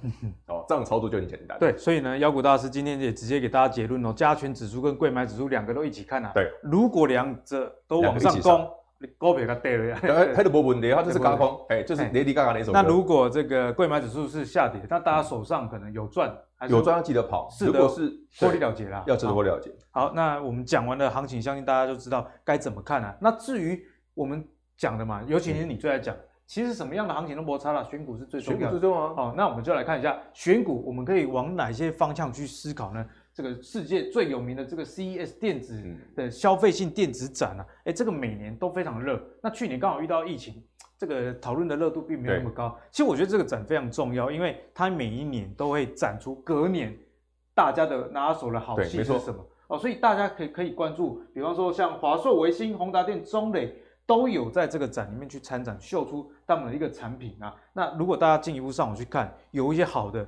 [0.46, 1.59] 哦，这样操作就很简单。
[1.59, 6.30] 对，所以呢，妖股大师今天也直接给大家结论哦，加权指数跟柜买指数两个都一起看啊。
[6.33, 8.70] 对，如果两者都往上攻。
[9.18, 10.00] 高比它跌了呀，
[10.35, 12.80] 它都没问题，它 就是高空，哎，就是 Lady Gaga 那首歌。
[12.80, 16.35] 那如果这个柜买指数是下跌，那大家手上可能有赚，
[16.70, 17.46] 有赚要记得跑。
[17.50, 19.70] 是的，是获利了结啦，要值得获利了结。
[19.90, 23.14] 好，那我们讲完了行情，相信大家就知道该怎么看了。
[23.20, 24.42] 那至于我们
[24.78, 26.16] 讲的嘛，尤其是你最爱讲，
[26.55, 28.67] 其实什么样的行情都摩擦了，选股是最重要的。
[28.67, 29.14] 选股最重要啊。
[29.17, 33.05] 好，那我们就来看一下选股，我们可以往哪些方向去思考呢？
[33.33, 35.83] 这个世界最有名的这个 CES 电子
[36.14, 39.21] 的消费性电子展啊，哎，这个每年都非常热。
[39.43, 40.62] 那去年刚好遇到疫情，
[40.97, 42.79] 这个讨论的热度并没有那么高。
[42.93, 46.97] 其实我觉得这个展非常重要，因为它每一年都会展出隔年
[47.53, 57.55] 大家的拿手的好戏是什么哦，所以大家可以可以关注，比方说像华硕、维星、宏达电、中磊都有在这个展里面去参展，秀出他们的一个产品啊。
[57.73, 60.27] 那如果大家进一步上网去看，有一些好的。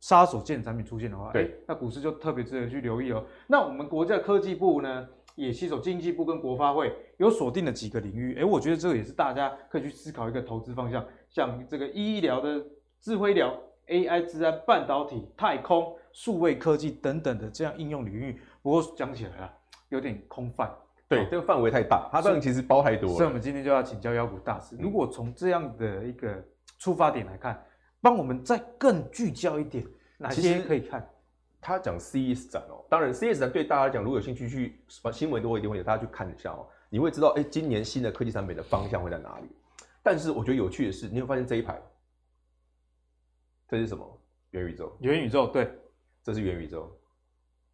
[0.00, 3.24] 杀手锏产品出现的话，对、欸，那股市就特别值得去留意哦。
[3.46, 8.34] 那我们国家科技部呢，也携手经济部跟国发会，有锁定了几个领域。
[8.34, 12.60] 哎、欸，我觉得这个也是大家可以去思考一个投资方向，像这个医疗的
[13.00, 18.40] 智慧医疗、AI 治安、半导体、太空、数位科技等等的这样应用领域。
[18.60, 19.54] 不过讲起来啊，
[19.90, 20.68] 有点空泛。
[21.16, 23.16] 对，这个范围太大，它这样其实包太多了。
[23.16, 26.42] 所以，我们今天就要请教妖股大师，如果从这样的一个
[26.78, 27.62] 出发点来看。
[28.04, 29.86] 帮我们再更聚焦一点，
[30.18, 31.08] 哪些可以看？
[31.60, 36.66] 他讲 CES 展哦，当然 CES 展对大家来讲，如果有兴趣去新闻多一定会有大家去看一下哦。
[36.88, 39.46] 你会知道，哎，今年新的科技产品的方向会在哪里？
[40.02, 41.80] 但是我觉得有趣的是，你会发现这一排，
[43.68, 44.20] 这是什么？
[44.50, 44.96] 元宇宙。
[44.98, 45.72] 元宇宙，对，
[46.24, 46.90] 这是元宇宙，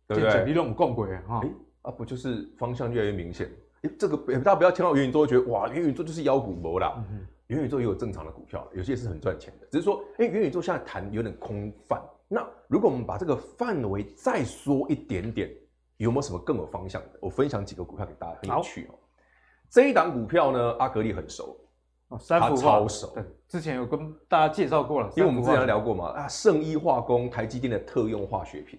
[0.06, 0.58] 对不对？
[0.58, 1.40] 我共轨啊！
[1.42, 1.48] 哎
[1.88, 3.50] 啊，不就是方向越来越明显？
[3.82, 7.02] 哎，这个大家不要听到元宇宙觉得哇，元宇宙就是妖股魔啦。
[7.10, 11.98] 嗯元宇宙也有正常的股票，有些是很赚钱的，只是说，哎，元宇宙现在谈有点空泛。
[12.28, 15.50] 那如果我们把这个范围再缩一点点，
[15.96, 17.18] 有没有什么更有方向的？
[17.22, 18.94] 我分享几个股票给大家，很有趣哦。
[19.70, 21.56] 这一档股票呢，阿格力很熟，
[22.08, 28.78] 哦，三福化超熟，对，之前有跟大家介绍过了，因为我们之前聊过嘛，啊，圣一化工，台积电的特用化学品。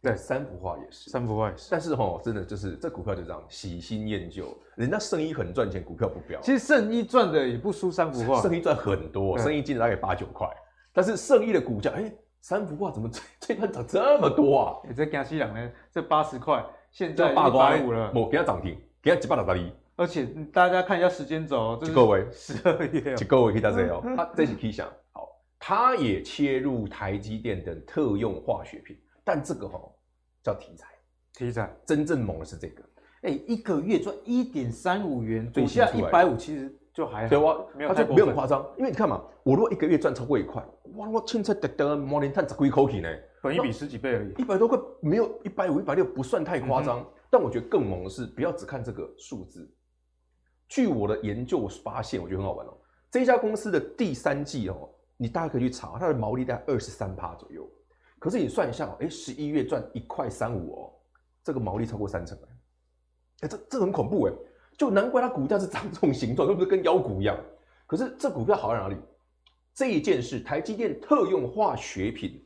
[0.00, 6.40] 对，三幅画也是，三幅画也是，但是齁，真的就是这股票就这样喜新厌旧，人家圣一很赚钱，股票不飙。
[6.40, 10.48] 其实圣一赚的也不输三幅画，圣一赚很多，圣一今年大概八九块，
[10.92, 14.76] 但是圣一的股价，哎、欸，三幅画怎么这这盘涨这么多啊？
[14.84, 15.70] 你、欸、这江西两呢？
[15.90, 19.72] 这八十块，现在一百五了，我给它涨停，给它几百两百里？
[19.96, 28.96] 而且大家看一下时间轴，这各位十二月， 各位可以大家哦，他这是可以想，好，他也切入台积电等特用化学品，
[29.28, 29.92] 但这个哦。
[30.40, 30.86] 叫题材，
[31.34, 31.76] 题材。
[31.84, 32.82] 真正猛的是这个，
[33.22, 40.64] 哎、欸，一个月赚一点三五元，股价一百五，其实就还好，对哇，没有太没有很夸张，因为你看嘛，我如果一个月赚超过一块，
[40.94, 43.08] 哇，我凊彩得得摩连碳十几块钱呢，
[43.42, 49.68] 本一比十几倍而已，一百多块没有一百五、一百六不算太夸张，嗯、但我觉得更猛的是，不要只看这个数字。
[50.68, 52.78] 据我的研究发现，我觉得很好玩哦，
[53.10, 54.88] 这家公司的第三季哦，
[55.18, 57.68] 你大家可以去查，它的毛利在二十三趴左右。
[58.18, 60.92] 可是你算一下，哎，十一月赚一块三五哦，
[61.44, 62.48] 这个毛利超过三成哎，
[63.42, 64.32] 哎，这这很恐怖哎，
[64.76, 67.38] 就难怪它股价是长这种形状，是不是跟妖股一样？
[67.86, 68.96] 可是这股票好在哪里？
[69.72, 72.44] 这一件事，台积电特用化学品，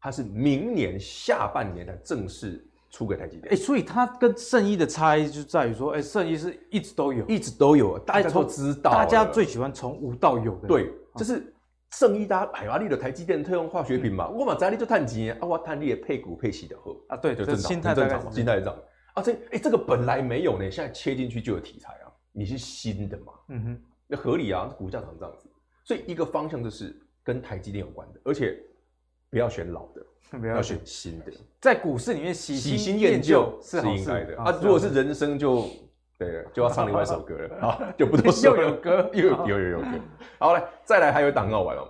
[0.00, 3.52] 它是明年下半年才正式出给台积电。
[3.52, 11.52] 哎，所以它跟圣一的差异就在于说，哎，圣一是一直都有，一直都有，大家都知道，大家最喜欢从无到有的，对，就是。
[11.92, 18.78] 圣一大海华利的台积电特用化学品嘛，我嘛在你就赚钱啊，我赚你的配股配息的好啊，对，就正常，很正常嘛，心态是这样
[19.14, 19.22] 啊。
[19.22, 25.48] 这哎，这个本来没有呢，现在切进去就有题材啊，你是新的嘛，嗯哼，那合理啊，股价长这样子，
[25.84, 28.58] 所以一个方向就是跟台积电有关的，而且
[29.30, 30.06] 不要选老的，
[30.38, 34.38] 不要选新的，在股市里面喜新厌旧是应该的。
[34.38, 35.66] 啊，如果是人生就。
[36.18, 38.62] 对，就要唱另外一首歌了 啊，就不多说了。
[38.62, 39.90] 又有歌，又有有有有歌。
[40.38, 41.88] 好来，再来还有一档很好玩哦。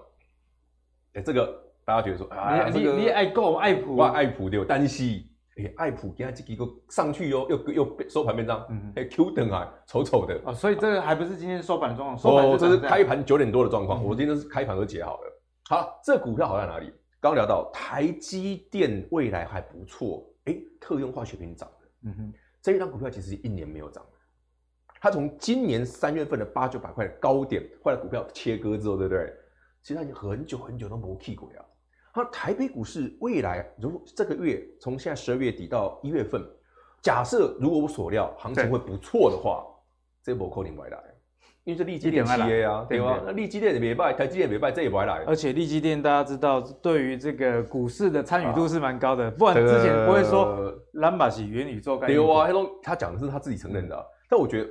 [1.14, 1.47] 哎，这个
[1.85, 15.43] 大家觉得说啊，你你爱购爱普，哇爱普对，单西哎爱普给他这几个上去哟，又又收盘变涨，哎 Q 等啊，丑丑的啊，所以这个还不是今天收盘的状况，哦，这是开盘九点多的状况，我今天是开盘都解好了。
[15.71, 16.93] 好，这股票好在哪里？
[17.19, 21.75] 刚聊到台积电未来还不错，哎，特用化学品涨了。
[22.05, 24.05] 嗯哼，这一张股票其实一年没有涨。
[25.01, 29.33] 它从今年三月份的八九百块的高点，后来股票切割之后，对不对？
[29.83, 31.65] 其实它已经很久很久都没起过了。
[32.13, 36.45] 它台北股市未来，如果这个月从现在十二月底到一月份，
[37.01, 39.65] 假设如果我所料行情会不错的话，
[40.23, 40.99] 这波扣你回来。
[41.65, 43.21] 因为这力积电企业啊，对吧？
[43.27, 45.23] 那利基电也没败，台积电也没败，这也不会来。
[45.27, 52.17] 而且利基电大家知道，对于这个股市的参与度是蛮高的，不然之前不会说兰巴西元宇宙概念。
[52.17, 52.49] 有啊，
[52.83, 54.03] 他讲的是他自己承认的、啊。
[54.31, 54.71] 但我觉得，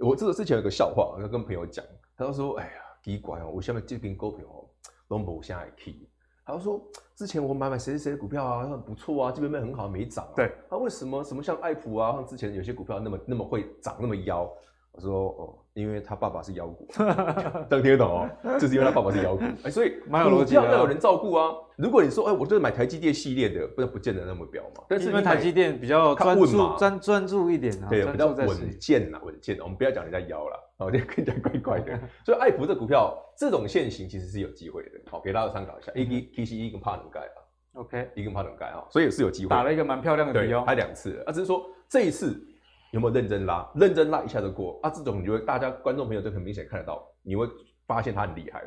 [0.00, 1.84] 我这个之前有个笑话，我跟朋友讲，
[2.16, 2.72] 他就说：“哎呀，
[3.04, 4.64] 奇怪哦，我下面这边股票哦，
[5.06, 6.08] 都没下来 key。”
[6.46, 6.82] 他就说
[7.14, 14.50] ：“之前我买买谁谁谁的股票啊，很不错啊，基本面很好，没涨、啊。”对，他为什么什么像爱普啊，像之前有些股票那么那么会涨，那么妖？
[14.92, 16.88] 我说：“哦。”因为他爸爸是妖股，
[17.70, 21.52] 能听得懂哦，就是因为他爸爸是妖股，哎，所以蛮有逻辑的，要有人照顾啊。
[21.76, 24.84] 如果你说，哎，我就是买台积电系列的，不不见得那么彪嘛。
[24.88, 29.56] 但是因为台积电比较专注专专注一点啊，对，比较稳健啊，稳健。
[29.60, 31.98] 我们不要讲人家妖了，哦，就更加怪怪的。
[32.26, 35.92] 所以爱普这股票这种线型其实是有机会的，好，给大家参考一下。
[35.94, 37.38] A D K C E 跟帕能盖啊
[37.74, 39.50] ，OK，一跟帕能盖啊，所以是有机会。
[39.50, 42.44] 打了一个蛮漂亮的底哦，还两次，啊，只是说这一次。
[42.90, 43.70] 有没有认真拉？
[43.74, 44.90] 认真拉一下就过啊！
[44.90, 47.48] 这种你就会大家观众朋友都很明显看得到，你会
[47.86, 48.62] 发现它很厉害。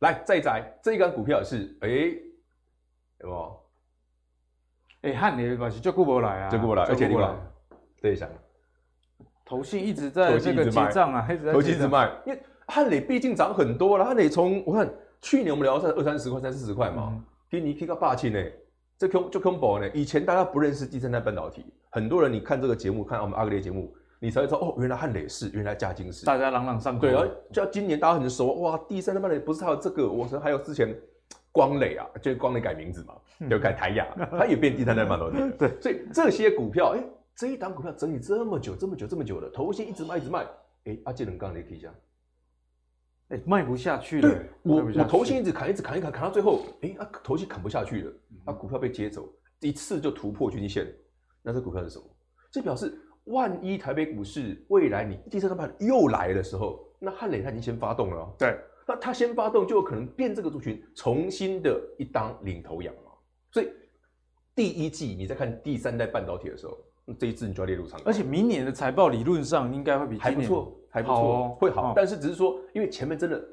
[0.00, 1.88] 来，再摘这一张股票是哎，
[3.20, 3.60] 有没有？
[5.02, 7.36] 哎，汉磊吧是就过不来啊，就过来，而且你看，
[8.00, 8.28] 对一下，
[9.44, 14.88] 投信一直在这个结账啊，一直在投信一直卖，因为汉磊毕竟涨很多了，汉磊从我看
[15.20, 18.40] 去年我们聊到二三十块、三四十块嘛，给你 K 个霸气呢。
[18.98, 19.90] 这空就 Qbo 呢。
[19.94, 26.24] 以前大家不认识第三代半导体，很多人你看这个节目，看我们阿格列节目，你才会知道哦，原来汉磊是，原来嘉晶是。
[26.24, 27.00] 大家朗朗上口。
[27.02, 30.94] 对啊，就今年大家很熟哇，第三代半导体不是还有这个，我说还有之前
[31.52, 33.14] 光磊啊，就是光磊改名字嘛，
[33.50, 35.36] 就改台亚， 他也变第三代半导体。
[35.58, 37.04] 对，所以这些股票，哎，
[37.34, 40.46] 这一档股票整理这么久，这么久，这么久了，头先一直卖，一直卖，
[40.84, 41.92] 哎，阿杰能刚你可以讲。
[43.28, 44.28] 哎，卖不下去了。
[44.28, 48.12] 对，我我投信一直砍，一直砍，一砍，砍到最后，哎，啊，投信砍不下去了，
[48.44, 49.28] 啊，股票被接走，
[49.60, 50.86] 一次就突破均线，
[51.42, 52.04] 那这股票是什么？
[52.52, 58.32] 这表示万一台北股市未来你第三张盘又来的时候，那汉磊他已经先发动了。
[58.38, 63.10] 对，那他先发动就有可能变这个族群重新的一当领头羊嘛。
[63.50, 63.68] 所以
[64.54, 68.00] 第一季你在看第三代半导体的时候，那这一次你就要列入场。
[68.04, 70.80] 而且明年的财报理论上应该会比还不错。
[70.96, 73.44] 还不错，哦、会好，哦、但是只是说，因为前面真的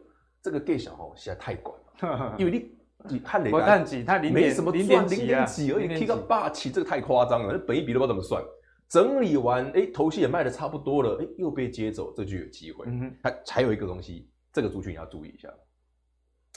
[0.41, 2.35] 这个 gate 小哦，实在太管了。
[2.37, 2.71] 因为你
[3.09, 3.43] 你看
[3.83, 5.05] 几，它零点没什么零点
[5.45, 8.41] 几而已，K 个霸气，这个太夸张了，那本一比都不知道怎么算。
[8.87, 12.85] 整理完，哎，头期也卖的差不多了，哎，又被接走，这就有机会。
[12.87, 15.49] 嗯哼，还还有一个东西，这个族群你要注意一下，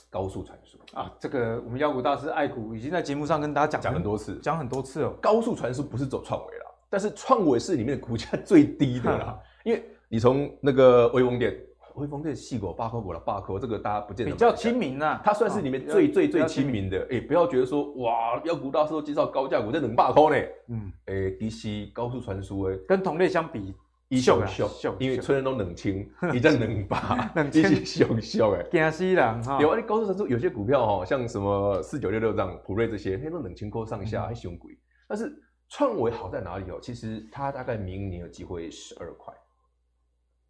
[0.09, 5.13] 高速传输啊，这个我们妖股大师爱股已经在节目上跟大家讲讲很多次，讲很多次哦。
[5.21, 9.91] 高速传输不是走创维了，但是创维是里面的股价最低的啦， 因为。
[10.09, 11.57] 你从那个威风店，
[11.97, 17.07] 威风店细狗巴克伯了，八块这个大家不见得比较亲民呐，它算是里面最最最亲民的。
[17.11, 20.37] 哎，不要觉得说哇，妖股大师都介绍高价股，这冷霸扣呢？
[20.69, 23.75] 嗯，哎，其实高速传输哎，跟同类相比，
[24.09, 29.59] 一秀秀，因为村人都冷清， 你在冷吧，冷清秀秀哎，惊死人哈！
[29.61, 34.79] 有啊，高速传输有些股票哈，像什么四九六六这样，普瑞这些，那都冷清扣上下还凶鬼。
[35.09, 35.33] 但是
[35.69, 36.79] 创维好在哪里哦？
[36.81, 39.35] 其实它大概明年有机会十二块。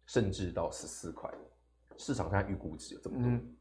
[0.07, 1.29] 甚至到十四块，
[1.97, 3.55] 市场上预估值有这么多，嗯、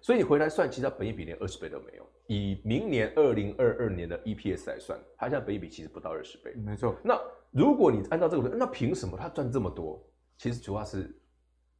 [0.00, 2.06] 所以你回来算，其实它本益比连二十倍都没有。
[2.26, 6.54] 以明年二零二二年的 EPS 来算，它现在本益比其实不到二十倍。
[6.54, 6.96] 没错。
[7.04, 10.02] 那如果你按照这个，那凭什么它赚这么多？
[10.38, 11.14] 其实主要是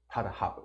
[0.07, 0.63] 它的 Hub，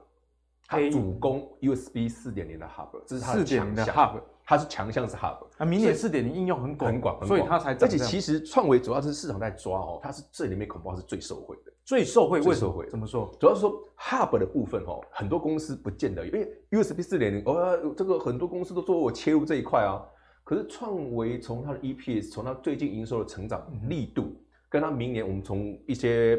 [0.68, 4.22] 它主攻 USB 四点零的 Hub，这是它的强项。
[4.46, 5.46] 它是强项是 Hub。
[5.58, 7.74] 啊，明年四点零应用很广很广，所以它才。
[7.76, 11.72] 而且其实创维主要是市场在抓哦，它是这里面恐怕是最受惠的。
[11.84, 13.32] 最受惠，最受惠，怎么说？
[13.40, 20.02] 主要是说 Hub 的部分哦，很多公司不见得，因为 USB 四点零，哦，这个很多公司都说我切入这一块啊。
[20.44, 24.36] 可是创维从它的 EPS，从它最近营收的成长力度，嗯、
[24.70, 26.38] 跟它明年我们从一些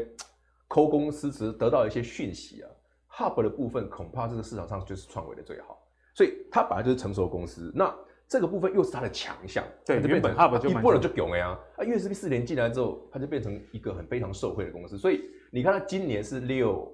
[0.69, 2.69] Co 公司时得到一些讯息啊
[3.17, 5.76] ，Hub 的部分恐怕这个市场上就是创维的最好，
[6.17, 7.71] 所以它本来就是成熟公司。
[7.75, 7.95] 那
[8.27, 11.55] 这个部分又是它的强项，对，原本 Hub 就不能就囧了呀。
[11.77, 14.97] 啊，USB 四年进来之后，它就变成一个很非常受惠的公司。
[14.97, 16.91] 所以你看它今年是六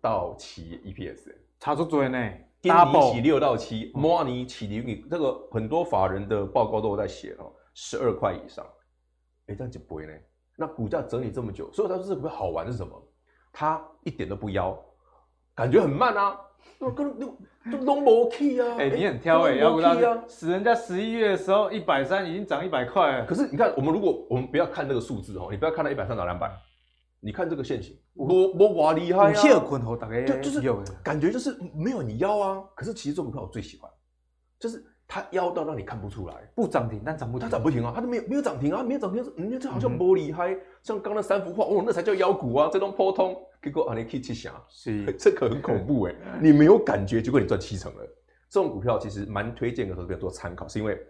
[0.00, 2.32] 到七 EPS，差足多呢。
[2.60, 8.66] 今年起六到七，模拟起你这个很多法人的报告都有在写哦，十二块以上。
[9.46, 10.12] 哎，这样就不会呢。
[10.56, 13.00] 那股价整理这么久，所以它这个股票好玩是什么？
[13.52, 14.76] 它一点都不妖，
[15.54, 16.38] 感觉很慢啊，
[16.78, 17.38] 都跟都
[17.70, 18.76] 都拢无去啊。
[18.78, 23.26] 哎，你很挑哎，妖股大师，使人家十一月的时候一百三已经涨一百块了。
[23.26, 26.50] 可是你看，我们如果我们不要看那个数字哦，你不要看到一百三涨两百，
[27.20, 29.34] 你看这个现形，我我哇厉害啊！
[29.34, 32.62] 谢坤头大概就就是有感觉就是没有你要啊。
[32.74, 33.90] 可是其实这种股票我最喜欢，
[34.58, 34.84] 就是。
[35.08, 48.00] 它腰到让你看不出来，不涨停，但涨不停，它涨不停啊，它都没有没有涨停啊，没有涨停，人家这好像玻璃嗨，像刚刚那三幅画，哦，那才叫妖股啊，这种破通，结果啊你可以去想，是， 这个很恐怖哎，你没有感觉，结果你赚七成了，
[48.48, 51.00] 这种股票其实蛮推荐的，投资者做参考，是因为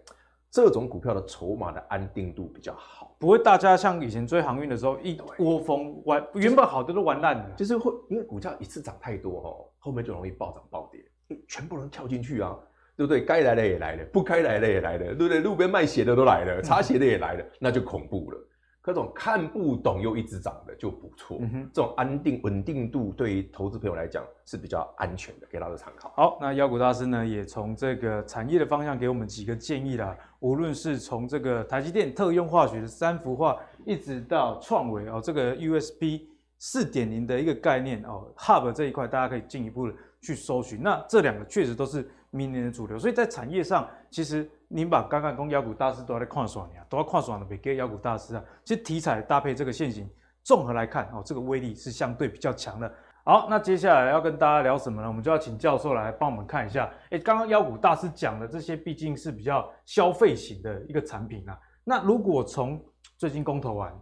[0.50, 12.54] 这种股票的筹码的安定度比较好，不会大家像以前追航运的时候一窝蜂完，原本好的都玩烂了，就是会因为股价一次涨太多哦，后面就容易暴涨暴跌，全部人跳进去啊。
[12.96, 13.20] 对不对？
[13.20, 15.40] 该来的也来了，不该来的也来了，对不对？
[15.40, 18.38] 路边卖鞋的都来了，擦鞋的也来了，那就恐怖了。
[18.80, 21.38] 可这种看不懂又一直涨的就不错。
[21.40, 26.12] 嗯哼，这种安定稳定度对于投资朋友来讲是比较安全的，给大家参考。
[26.16, 30.16] 好，那妖股大师呢也从这个产业的方向给我们几个建议啦。
[30.38, 36.22] 无论是从这个台积电特用化学的三幅画，一直到创维哦，这个 USB
[36.60, 40.80] 四点零的一个概念哦，Hub 这一块大家可以进一步的去搜寻。
[40.80, 42.08] 那这两个确实都是。
[42.36, 48.44] 明年的主流，所以在产业上，其实您把刚刚讲妖股大师都在看爽你啊，都要看爽的，别给妖股大师啊。
[48.64, 50.08] 其实题材搭配这个线型，
[50.42, 52.92] 综合来看哦，这个威力是相对比较强的。
[53.24, 55.08] 好，那接下来要跟大家聊什么呢？
[55.08, 56.88] 我们就要请教授来帮我们看一下。
[57.10, 61.58] 哎，刚刚妖股大师讲的这些，毕竟是比较消费型的一个产品啊。
[61.82, 62.80] 那如果从
[63.16, 63.92] 最近公投完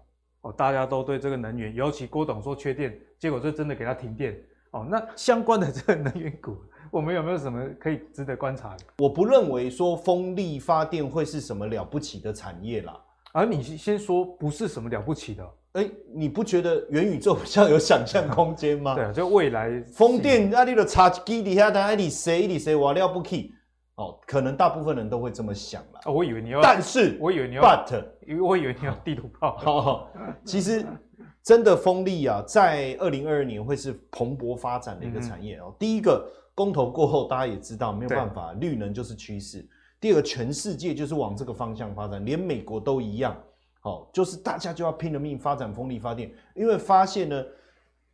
[0.42, 4.38] 哦，大家都对这个能源，尤其郭董说缺电，结果就真的给他停电
[4.72, 6.56] 哦，那相关的这个能源股。
[6.94, 8.84] 我们有没有什么可以值得观察的？
[8.98, 12.96] 我不认为说风力发电会是什么了不起的产业啦。
[13.32, 18.94] 而你先说不是什么了不起的，哎、欸，你不觉得元宇宙比较有想象空间吗？
[18.94, 23.50] 对啊，就未来风电啊，你的插机底下，等你谁你谁我了不起？
[23.96, 26.00] 哦，可能大部分人都会这么想了。
[26.04, 29.56] 哦，我以为你要，但是我以为你要，but，因为我以为你要地图炮。
[29.58, 30.08] 好，
[30.44, 30.86] 其实
[31.42, 35.64] 真的风力啊，在二零二二年会是蓬勃发展的一个产业哦。
[35.70, 36.24] 嗯、第一个。
[36.54, 39.68] 公投过后，大家也知道没有办法，绿能就是趋势。
[40.00, 43.36] 第二个，全世界就是往这个方向发展，连美国都一样。
[43.80, 47.44] 好，就是大家就要拼了命发展风力发电，因为发现呢，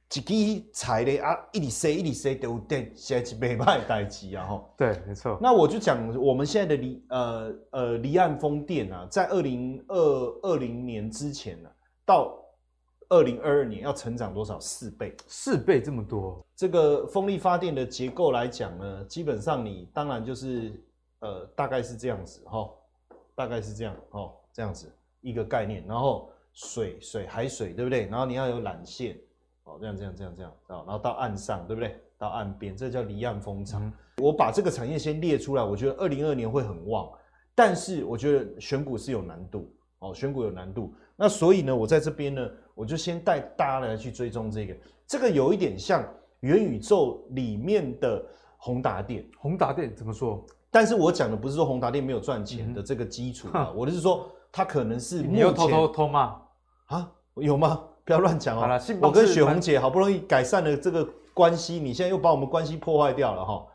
[0.08, 4.46] 几滴踩的啊，一里塞一里塞都电，现在没办法代机啊。
[4.46, 5.38] 哈，对，没错。
[5.40, 9.96] 那我就讲我们现在的离呃呃离岸风电啊，在二零二
[10.42, 11.72] 二零年之前呢、啊，
[12.06, 12.39] 到。
[13.10, 14.58] 二零二二年要成长多少？
[14.60, 16.44] 四倍，四倍这么多。
[16.54, 20.80] 这个风力发电的结构来讲呢，基本上你当然就是
[21.18, 22.70] 呃，大概是这样子哈，
[23.34, 24.90] 大概是这样哦，这样子
[25.22, 25.84] 一个概念。
[25.88, 28.06] 然后水水海水对不对？
[28.06, 29.18] 然后你要有缆线
[29.64, 32.00] 哦，这样这样这样这样啊，然后到岸上对不对？
[32.16, 33.84] 到岸边，这叫离岸风场。
[33.84, 37.10] 嗯、我把这个产业先列出来，我觉得二零二二年会很旺，
[37.56, 40.94] 但是我觉得选股是有难度哦，选股有难度。
[41.20, 42.50] 那所以呢，我在这边呢。
[42.72, 44.74] 我就先带大家来去追踪这个，
[45.06, 46.02] 这个有一点像
[46.40, 48.24] 元宇宙里面的
[48.56, 49.22] 宏达电。
[49.36, 50.42] 宏达电怎么说？
[50.70, 56.40] 但是我讲的不是说宏达电没有赚钱的这个基础啊，嗯、我的是说它可能是你又偷偷偷骂
[56.86, 57.12] 啊？
[57.34, 57.84] 有吗？
[58.02, 58.80] 不要乱讲哦。
[59.02, 63.66] 我跟雪红姐好不容易改善了这个关系，你现在又把我们关系破坏掉了哈。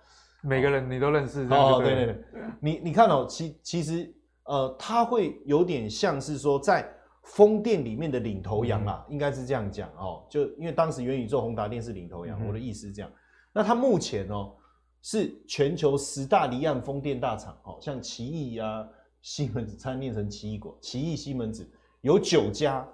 [0.41, 2.23] 每个人你都认识哦，对对对，
[2.59, 4.11] 你你看哦，其其实
[4.45, 6.91] 呃，它会有点像是说在。
[7.26, 10.26] 风电里面的领头羊啦，嗯、应该是这样讲哦。
[10.30, 13.11] 就因为当时元宇宙宏达电是领头羊，嗯、我的意思是这样。
[13.51, 14.55] 那它目前哦
[15.01, 18.88] 是全球十大离岸风电大厂哦，像奇异啊、
[19.21, 21.67] 西门子，差点念成奇异果，奇异、西门子
[22.01, 22.88] 有九家，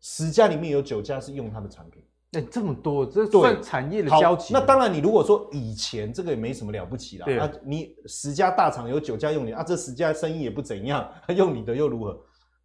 [0.00, 2.02] 十家里面有九家是用它的产品。
[2.32, 4.54] 哎、欸，这么多，这算产业的交集。
[4.54, 12.16] 那当然，你如果说以前这个也没什么了不起啦，对啊，你十家大厂有九家用你啊，这十家生意也不怎样， 用你的又如何？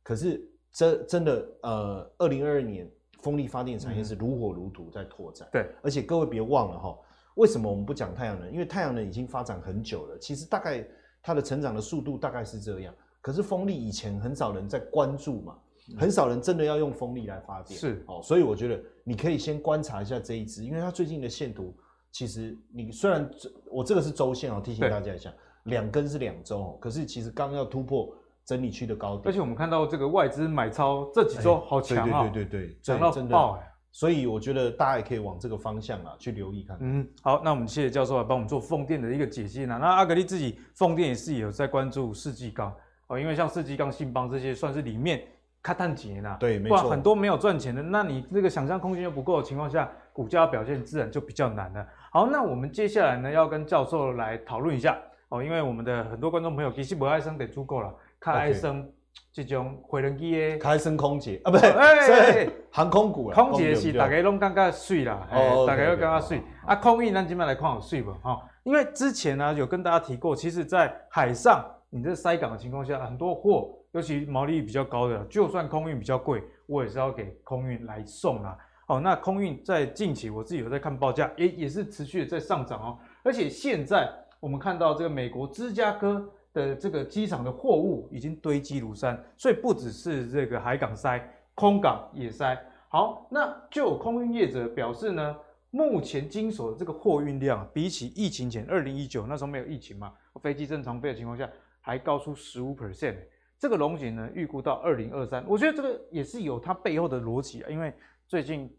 [0.04, 0.48] 可是。
[0.80, 2.90] 这真的，呃，二零二二年
[3.22, 5.46] 风力发电产业是如火如荼在拓展。
[5.52, 6.98] 对，而且各位别忘了哈，
[7.36, 8.50] 为什么我们不讲太阳能？
[8.50, 10.88] 因为太阳能已经发展很久了，其实大概
[11.22, 12.96] 它的成长的速度大概是这样。
[13.20, 15.58] 可是风力以前很少人在关注嘛，
[15.98, 17.78] 很少人真的要用风力来发电。
[17.78, 21.76] 是哦，所以我觉得你可以先观察一下这一支，因为它最近的线图，
[22.10, 23.30] 其实你虽然
[23.70, 25.30] 我这个是周线哦，提醒大家一下，
[25.64, 28.16] 两根是两周，可是其实刚要突破。
[28.50, 32.24] 整理区的高点，而且我们看到这个外资买超这几周好强啊！
[32.24, 33.72] 对对对对，涨到爆哎！
[33.92, 36.76] 所以我觉得大家也可以往这个方向啊去留意看。
[36.80, 39.78] 嗯，好，那我们谢谢教授来帮我们做风电的一个解析呢。
[39.80, 42.74] 那阿格力自己风电也是有在关注世纪钢
[43.06, 45.22] 哦，因为像世纪钢、信邦这些算是里面
[45.62, 49.88] 卡碳几年呐，对，没错，很多没有赚钱的，那你这个想象空间又不够的情况下。
[50.12, 51.88] 股价表现自然就比较难了。
[52.12, 58.92] 好，那我们接下来呢要跟教授来讨论一下哦，因为我们的很多观众朋友其实不爱生得足够了，看爱生
[59.32, 68.42] 这种飞人机的，开升空姐啊，不对，哎，航空股，空姐是大家拢感觉水啦，哦，大家都感觉水啊，空运咱今麦来看有水吧哈？
[68.64, 78.58] 因为之前呢有跟大家提过，其实在海上你在塞港的情况下，很多货，尤其毛利率比较高的，就算空运比较贵，我也是要给空运来送啦。
[78.88, 82.98] 哦，那空运在近期，我自己有在看报价，也也是持续的在上涨哦。
[83.24, 91.22] 而且现在我们看到这个美国芝加哥的这个机场的货物已经堆积如山，所以不只是这个海港塞，
[91.56, 92.58] 空港也塞。
[92.90, 95.36] 好，那就有空运业者表示呢，
[95.72, 101.50] 目前经手的这个货运量，比起疫情前二零一九那时候没有疫情嘛，飞机正常飞的情况下，
[101.82, 103.16] 还高出十五 percent。
[103.58, 107.94] 这个荣景呢，预估到二零二三，我觉得这个也是有它背后的逻辑啊，因为
[108.28, 108.70] 最近。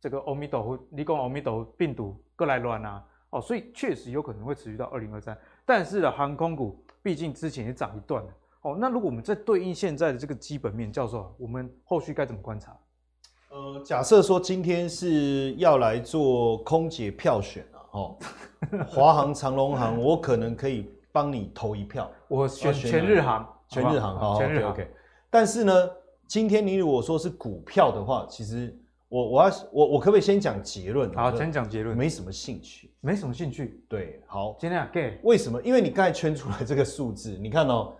[0.00, 5.36] 这个欧米斗，你讲欧米斗病毒过来乱啊，哦，所以确实有可能会持续到二零二三。
[5.66, 8.30] 但是呢，航空股毕竟之前也涨一段了，
[8.62, 12.76] 哦，那如果我们再对应现在的这个基本面，教授，我们后续该怎么观察？
[13.50, 18.18] 呃，假设说今天是要来做空姐票选啊，哦，
[18.86, 24.72] 华航、长龙航，我可能可以帮你投一票，我选全日航，全日航，好，全日航。
[24.72, 24.90] OK。
[25.30, 25.90] 但是呢，
[26.26, 28.78] 今天你如果说是股票的话，其实。
[29.08, 31.10] 我我要我我可不可以先讲结论？
[31.14, 31.96] 好，先讲结论。
[31.96, 33.82] 没什么兴趣，没什么兴趣。
[33.88, 35.60] 对，好，今天啊，gay，为什么？
[35.62, 37.94] 因为你刚才圈出来这个数字， 你看哦，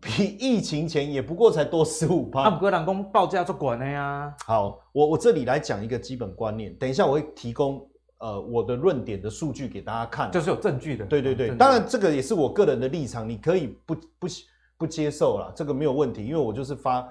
[0.00, 2.42] 比疫情前也不过才多十五趴。
[2.42, 4.34] 阿姆格朗工报价就管的呀。
[4.44, 7.88] 好，我我这里来讲一个基本观念，等一下我会提供
[8.18, 11.06] 呃我的论点的数据给大家看，就是有证据的。
[11.06, 14.26] 对对对，当然这个也是我个人的立场，你可以不不
[14.78, 17.08] 不接受啦，这个没有问题，因为我就是发。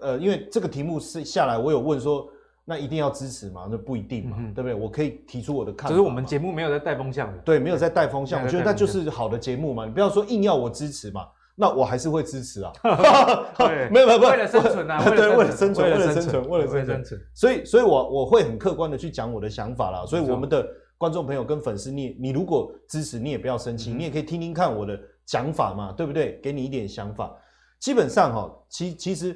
[0.00, 2.28] 呃，因为这个题目是下来，我有问说，
[2.64, 3.66] 那一定要支持吗？
[3.70, 4.74] 那不一定嘛，嗯、对不对？
[4.74, 5.88] 我可以提出我的看法。
[5.88, 8.42] 只是我们节目没有在带风向的，对，没有在带风向。
[8.42, 12.72] 我觉得那就是好的节目嘛，你不要说硬要我支持嘛，那我还是会支持啊。
[13.56, 17.20] 对， 没有没有，为了生存啊， 对，为了生存，为了生存，为了生存。
[17.34, 20.04] 所以，所以我我会很客观的去讲我的想法啦。
[20.06, 20.66] 所以，我们的
[20.98, 26.38] 观众朋友跟粉丝，你你如果支持，你也不要生气，你也可以听听看我的讲法嘛，对不对？
[26.42, 27.34] 给你一点想法。
[27.78, 29.34] 基本上哈，其其实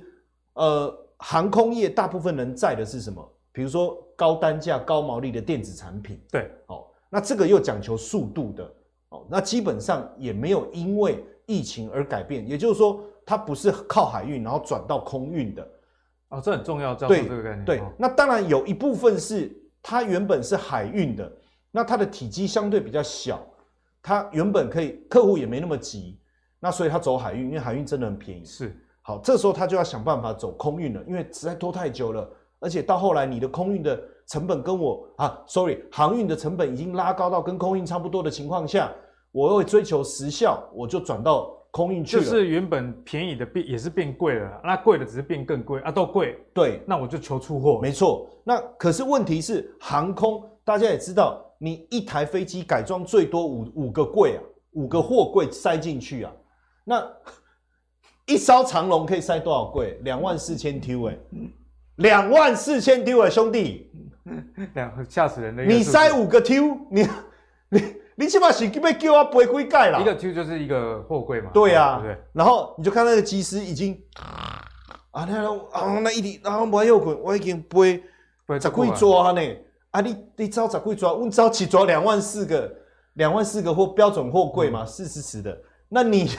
[0.55, 1.00] 呃。
[1.18, 3.32] 航空业大部分人在的是什么？
[3.50, 6.20] 比如说高单价、高毛利的电子产品。
[6.30, 8.74] 对，哦，那这个又讲求速度的，
[9.09, 12.46] 哦，那基本上也没有因为疫情而改变。
[12.46, 15.66] 也就是说，它不是靠海运然后转到空运的。
[16.28, 17.64] 哦，这很重要，这个概念。
[17.64, 19.50] 对，那当然有一部分是
[19.80, 21.32] 它原本是海运的，
[21.70, 23.40] 那它的体积相对比较小，
[24.02, 26.20] 它原本可以客户也没那么急，
[26.61, 28.44] 那所以它走海运，因为海运真的很便宜。
[28.44, 28.76] 是。
[29.07, 32.26] 好，这时候他就要想办法走空运了，因为实在拖太久了，
[32.59, 38.90] 而且到后来你的空运的成本跟我啊，sorry，航运的成本已经拉高到跟空运差不多的情况下，
[39.30, 42.22] 我又会追求时效，我就转到空运去了。
[42.22, 46.38] 就是原本便宜的变也是变贵了，那贵的只是变更贵啊，都贵。
[46.55, 47.78] 对，那我就求出货。
[47.82, 54.42] 没错，那可是问题是航空，大家也知道，你一台飞机改装最多五五个柜啊，
[54.72, 56.32] 五个货柜塞进去啊，
[56.84, 57.07] 那。
[58.27, 59.99] 一艘长龙可以塞多少柜？
[60.03, 61.18] 两万四千 T 哎，
[61.97, 63.91] 两万四千 T 哎，兄弟，
[64.75, 65.62] 两吓死人了！
[65.64, 66.59] 你塞五个 T，
[66.91, 67.07] 你
[67.68, 67.83] 你
[68.16, 69.99] 你起码是被叫我背几盖啦？
[70.01, 71.51] 一个 T 就是一个货柜嘛。
[71.53, 72.16] 对啊，对。
[72.33, 74.01] 然后你就看那个机师已经
[75.11, 78.03] 啊，那啊那一滴，然后我又滚，我已经背
[78.49, 79.41] 十几抓呢。
[79.91, 82.75] 啊，你你招十几抓，我招起抓两万四个，
[83.14, 85.57] 两万四个货标准货柜嘛，四十尺的，
[85.91, 86.31] 那你。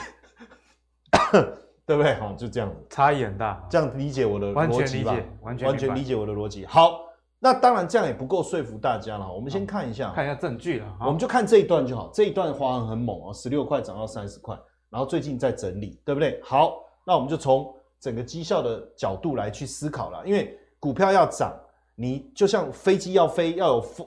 [1.86, 2.14] 对不对？
[2.16, 3.64] 好，就这样，差异很大。
[3.70, 5.12] 这样理解我的逻辑吧？
[5.12, 6.66] 完全理解，完全完全理解我的逻辑。
[6.66, 7.00] 好，
[7.38, 9.32] 那当然这样也不够说服大家了。
[9.32, 10.96] 我们先看一下，看一下证据了。
[11.00, 12.10] 我们就看这一段就好。
[12.12, 14.58] 这一段华航很猛哦，十六块涨到三十块，
[14.90, 16.40] 然后最近在整理，对不对？
[16.42, 20.26] 好，那我们就从整个绩效的角度来去思考了。
[20.26, 21.54] 因为股票要涨，
[21.94, 24.04] 你就像飞机要飞，要有风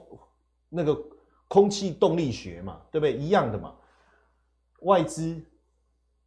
[0.68, 0.94] 那个
[1.48, 3.14] 空气动力学嘛，对不对？
[3.14, 3.72] 一样的嘛，
[4.82, 5.42] 外资。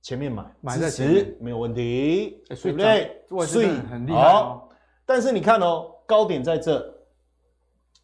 [0.03, 3.45] 前面买，买在前面没有问题，欸、对不对？
[3.47, 4.67] 所以很厉害哦。
[5.05, 6.93] 但是你看哦，高点在这，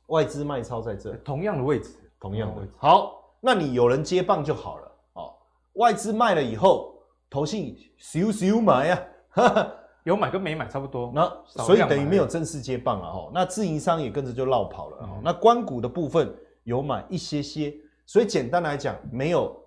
[0.08, 2.72] 外资卖超在这，同样的位置，同样的位置。
[2.78, 5.34] 好，那你有人接棒就好了哦。
[5.74, 6.96] 外资卖了以后，
[7.30, 9.06] 投信咻咻买呀，
[10.06, 11.12] 有买跟没买差不多。
[11.14, 13.30] 那所以等于没有正式接棒了哈。
[13.34, 14.98] 那自营商也跟着就落跑了。
[15.02, 16.34] 嗯、那关股的部分
[16.64, 17.76] 有买一些些，
[18.06, 19.64] 所以简单来讲，没有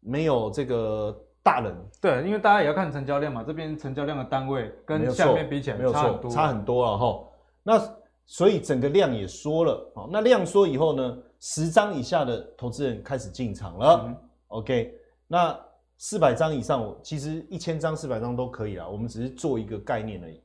[0.00, 1.16] 没有这个。
[1.44, 7.24] 大人对，因为大家也要看成交量嘛，这边成交量的单位跟下面比起来差很多，差很多了哈。
[7.62, 9.92] 那所以整个量也缩了。
[9.94, 14.04] 好，那量缩以后呢，十张以下的投资人开始进场了。
[14.06, 14.16] 嗯、
[14.48, 14.94] OK，
[15.28, 15.54] 那
[15.98, 18.88] 四百张以上，其实一千张、四百张都可以啦。
[18.88, 20.42] 我们只是做一个概念而已，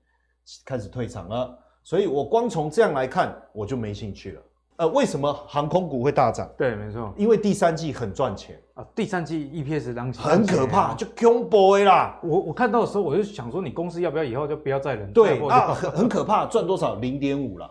[0.66, 1.58] 开始退场了。
[1.82, 4.42] 所以我光从这样来看，我就没兴趣了。
[4.80, 6.50] 呃，为什么航空股会大涨？
[6.58, 8.86] 对，没错，因为第三季很赚钱啊。
[8.96, 12.18] 第三季 EPS 当很可怕，就恐怖啦。
[12.24, 15.12] 我我看到的时候，我就想说，你公司要不要以后就不要再人？
[15.12, 16.96] 对啊，很很可怕，赚多少？
[16.96, 17.70] 零点五了。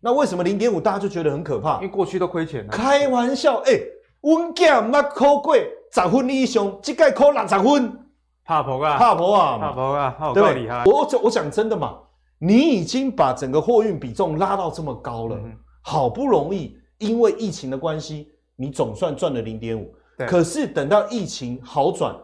[0.00, 1.74] 那为什么零点五大家就觉得很可怕？
[1.74, 2.72] 因为过去都亏钱了。
[2.72, 3.82] 开玩笑，哎、欸，
[4.22, 7.98] 温价没考过十分以上，这个考六十分，
[8.46, 10.84] 怕婆啊，怕婆啊，怕婆啊，好厉害。
[10.86, 11.98] 我我讲真的嘛，
[12.38, 15.36] 你已经把整个货运比重拉到这么高了。
[15.36, 15.52] 嗯
[15.86, 19.94] 好不容易，因为疫情的关系，你总算赚了零点五。
[20.26, 22.16] 可是等到疫情好转，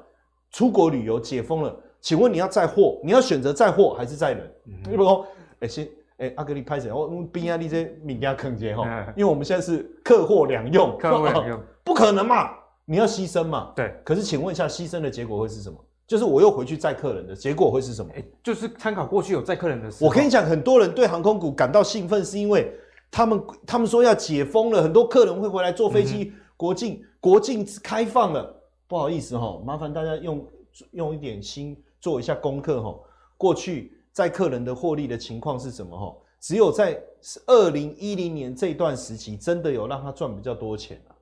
[0.50, 4.50] 出国旅游解封了，请问你要载货，你要选择载货还是载人？
[4.88, 5.26] 你不说，
[5.58, 5.86] 哎，先，
[6.16, 6.90] 哎，阿哥你拍谁？
[6.90, 12.50] 我边啊，你这物件坑接哈，因为我们现在是客货两用，客货两用， 不可能嘛，
[12.86, 13.72] 你要牺牲嘛。
[13.76, 13.94] 对。
[14.04, 15.76] 可是请问一下，牺牲的结果会是什么？
[16.06, 18.10] 就是我又回去载客人的结果会是什么？
[18.42, 20.04] 就是参考过去有载客人的事。
[20.04, 22.72] 我跟你讲，很多人对航空股感到兴奋，是因为。
[23.10, 26.32] 他们他们说要解封了，很多客人会回来坐飞机。
[26.56, 28.54] 国境国境开放了，
[28.86, 30.46] 不好意思哈，麻烦大家用
[30.92, 32.98] 用一点心做一下功课哈。
[33.36, 36.14] 过去在客人的获利的情况是什么哈？
[36.38, 37.02] 只有在
[37.46, 41.16] 二零一零年这段时期，真的有让他赚比较多钱啊。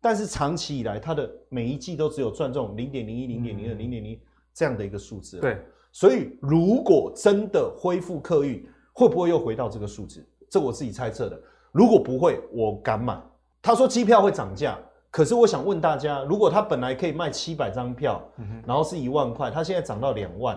[0.00, 4.20] 但是长期以来，他的每一季都只有赚这种零点零一、零点零二、零点零
[4.52, 5.38] 这样的一个数字。
[5.40, 5.58] 对，
[5.92, 10.24] 所以如果真的恢复客运，会不会又回到这个数字？
[10.54, 11.36] 这我自己猜测的，
[11.72, 13.20] 如果不会，我敢买。
[13.60, 14.78] 他说机票会涨价，
[15.10, 20.56] 可是我想问大家，如果他本来可以卖七百张票，嗯、然后是一万块，他现在涨到两万，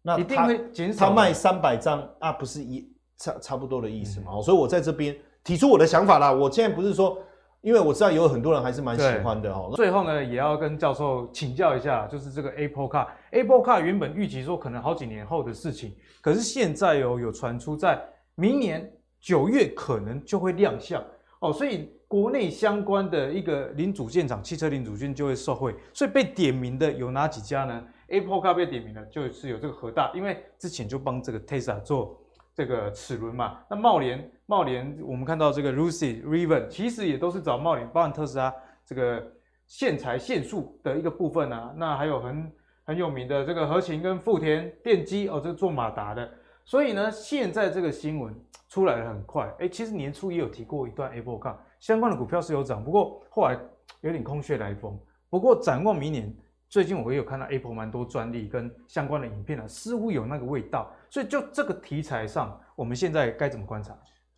[0.00, 1.08] 那一定会减少。
[1.08, 4.32] 他卖三百张啊，不是一差差不多的意思嘛？
[4.32, 6.32] 嗯、所以我在这边提出我的想法啦。
[6.32, 7.18] 我现在不是说，
[7.60, 9.74] 因为我知道有很多人还是蛮喜欢的哦。
[9.76, 18.02] 最后呢，也要跟教授请教一下，就是这个 Apple Car，Apple Car 原本预期说可能好几年后的事情，可是现在有有传出在
[18.36, 18.90] 明年。
[19.24, 21.02] 九月可能就会亮相
[21.38, 25.74] 哦，所以国内相关的一个零组件厂，汽车零组件就会受惠。
[25.94, 32.20] 所以被点名的有哪几家呢？Apple Car 被点名的就是有这个和大，因为之前就帮这个 Tesla 做
[32.54, 33.60] 这个齿轮嘛。
[33.70, 38.52] 那茂联，茂联我们看到这个 Lucy、Rivian 其实也都是找茂联，包含特斯拉
[38.84, 39.26] 这个
[39.66, 41.74] 线材线束的一个部分啊。
[41.78, 42.52] 那还有很
[42.84, 46.30] 很有名的这个和勤跟富田电机哦，这个做马达的。
[46.64, 48.34] 所以呢，现在这个新闻
[48.68, 53.58] 出来的很快，哎、其实年初也有提过一段 Apple Car 相关的股票是有涨，不过后来
[54.00, 54.98] 有点空穴来风。
[55.28, 56.34] 不过展望明年，
[56.70, 60.90] 最近我也有看到 Apple 蛮多专利跟相关的影片啊，似乎有那个味道。
[61.10, 63.94] 所以就这个题材上，我们现在该怎么观察？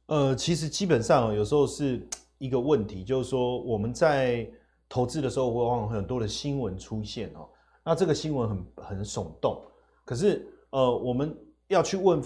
[0.06, 2.04] 呃，其实基本上有时候是
[2.38, 4.50] 一个问题，就是说我们在
[4.88, 7.48] 投资的时候，往往很多的新闻出现哦，
[7.84, 9.62] 那这个新闻很很耸动，
[10.04, 11.32] 可是呃，我们。
[11.68, 12.22] 要去问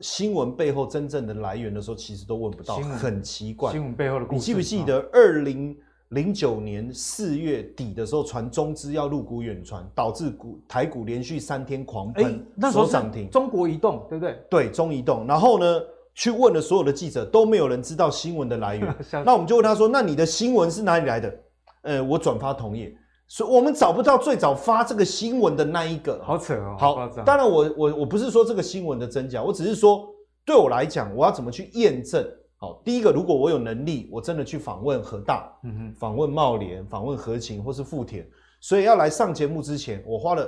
[0.00, 3.72] 新闻背后真正的来源的时候，其实都问不到，很奇怪。
[3.72, 5.76] 新闻背后的故事，你记不记得二零
[6.08, 13.30] 零九年四月底的时候，传中资要入股远传，导致股台股连续三天狂喷，那时候涨停。
[13.30, 14.38] 中国移动对不对？
[14.50, 15.26] 对，中移动。
[15.26, 15.80] 然后呢，
[16.14, 18.96] 去问了所有的记者，都没有人知道新闻的来源。
[19.24, 21.34] 那我们就问他说：“那你的新闻是哪里来的？”
[21.82, 22.94] 呃，我转发同业。
[23.32, 26.76] 所以我们找不到最早发这个新闻的那一个，好扯哦。
[26.78, 30.06] 好，当然我我我不是说这个新闻的真假，我只是说
[30.44, 32.22] 对我来讲，我要怎么去验证？
[32.58, 38.22] 好，第一个，如果我有能力，我真的去访问河大，嗯哼，访问茂联，访问和勤或是富田，
[38.60, 40.46] 所以要来上节目之前，我花了。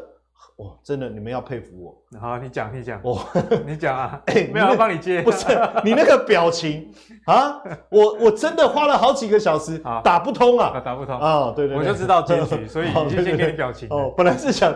[0.57, 2.19] 哇，真的，你们要佩服我。
[2.21, 3.01] 好，你讲，你讲。
[3.03, 3.19] 哦，
[3.67, 4.21] 你讲啊。
[4.27, 5.21] 哎、欸， 没有，要帮你接。
[5.21, 5.47] 不是，
[5.85, 6.93] 你那个表情
[7.27, 7.61] 啊，
[7.91, 11.53] 我我真的花了好几个小时，打不通啊，打不通啊。
[11.57, 13.89] 对对，对，我就知道结局， 所以就先给你表情。
[13.91, 14.73] 哦，本来是想，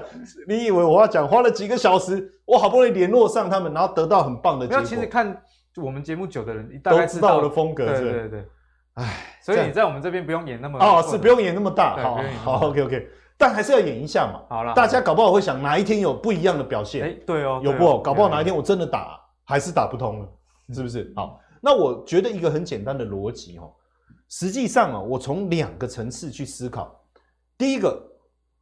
[0.48, 4.82] 你以为我要讲花了几个小时，我好不容易联络上他们，然后得到很棒的结果。
[4.82, 5.42] 其实看
[5.76, 7.86] 我们节目久的人，大概知道我的风格。
[7.86, 8.44] 对对对。
[8.94, 11.96] 哎，所以你在我们这边不用演那么哦，是不用演那么大。
[12.02, 13.08] 好，好，OK OK。
[13.38, 18.02] 但还是要演一下嘛，好了，大家搞不好会想哪一天有不一样的表现，哎，对哦，有不？
[18.02, 20.28] 搞不好哪一天我真的打还是打不通了，
[20.74, 21.12] 是不是？
[21.14, 23.72] 好，那我觉得一个很简单的逻辑哦，
[24.28, 26.92] 实际上啊，我从两个层次去思考。
[27.56, 27.96] 第一个，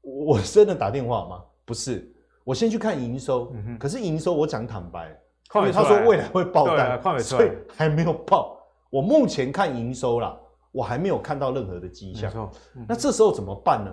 [0.02, 1.42] 我真的打电话吗？
[1.64, 2.06] 不是，
[2.44, 3.50] 我先去看营收，
[3.80, 5.08] 可是营收我讲坦白，
[5.54, 8.58] 因为他说未来会爆单，所以还没有爆。
[8.90, 10.38] 我目前看营收啦，
[10.70, 12.50] 我还没有看到任何的迹象。
[12.86, 13.90] 那这时候怎么办呢？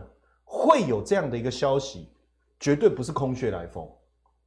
[0.55, 2.09] 会有这样的一个消息，
[2.59, 3.89] 绝对不是空穴来风。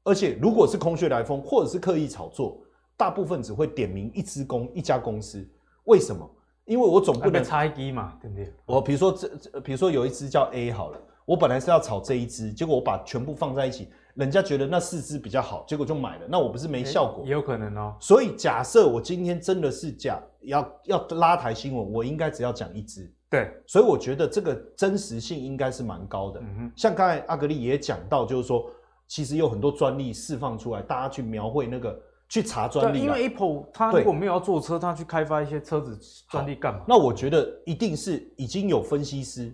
[0.05, 2.63] 而且，如果是空穴来风，或者是刻意炒作，
[2.97, 5.45] 大部分只会点名一支公一家公司，
[5.87, 6.31] 为什么？
[6.65, 8.53] 因为我总不能猜低嘛，对不对？
[8.67, 17.25] 我比如说这这，比如说有一支叫 A 好了，我本来是要炒这一支，结果我把全部放在一起，人家觉得那四支比较好，结果就买了，那我不是没效果？
[17.25, 17.97] 也有可能哦。
[18.01, 23.13] 所以假设我今天真的是假要要拉抬新闻，我应该只要讲一支。
[23.29, 26.41] 对，所以我觉得这个真实性应该是蛮高的。
[26.41, 28.71] 嗯哼，像刚才阿格力也讲到，就是说，
[29.09, 33.01] 其实有很多专利释放出来，大家去描绘那个，去查专利。
[33.01, 35.99] 因为 Apple 它如果没有要做车，它去开发一些车子
[36.31, 36.85] 专利干嘛？
[36.87, 39.53] 那我觉得一定是已经有分析师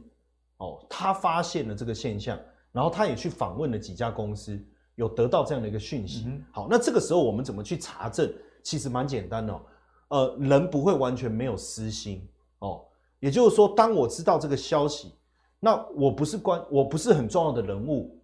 [0.58, 2.38] 哦，他发现了这个现象，
[2.72, 4.62] 然后他也去访问了几家公司，
[4.96, 6.24] 有得到这样的一个讯息。
[6.26, 8.30] 嗯、好，那这个时候我们怎么去查证？
[8.62, 9.60] 其实蛮简单的哦，
[10.08, 12.84] 呃，人不会完全没有私心哦。
[13.22, 15.14] 也就是说，当我知道这个消息，
[15.60, 18.18] 那我不是关，我不是很重要的人物，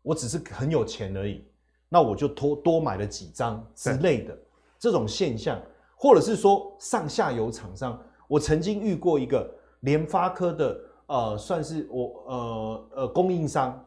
[0.00, 1.44] 我只是很有钱而已，
[1.86, 4.34] 那我就多多买了几张之类的
[4.78, 5.60] 这种现象，
[5.94, 13.84] 或者是说上下游厂商，我曾经遇过一个联发科的，呃，算是我呃呃供应商，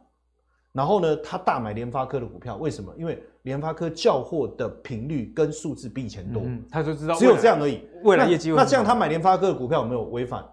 [0.75, 2.93] 然后呢，他大买联发科的股票，为什么？
[2.97, 7.87] 因为联发科叫货的频率跟数字比以前多，嗯，他就知道只有这样而已。
[8.03, 10.45] 未来业绩，那这样他买联发科的股票有没有违反？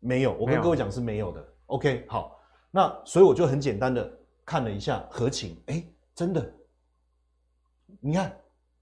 [0.00, 1.46] 没有，我跟各位讲是没有的。
[1.66, 2.36] OK，好，
[2.72, 4.12] 那所以我就很简单的
[4.44, 5.80] 看了一下合情，哎，
[6.12, 6.52] 真的，
[8.00, 8.36] 你看，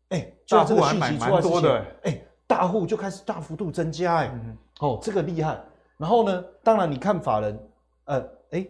[0.08, 4.34] 哎，就这个讯息出来之前，哎，大户就开始大幅度增加，哎，
[4.80, 5.62] 哦，这个厉害。
[5.98, 7.70] 然后呢，当然你看法人，
[8.06, 8.66] 呃，哎，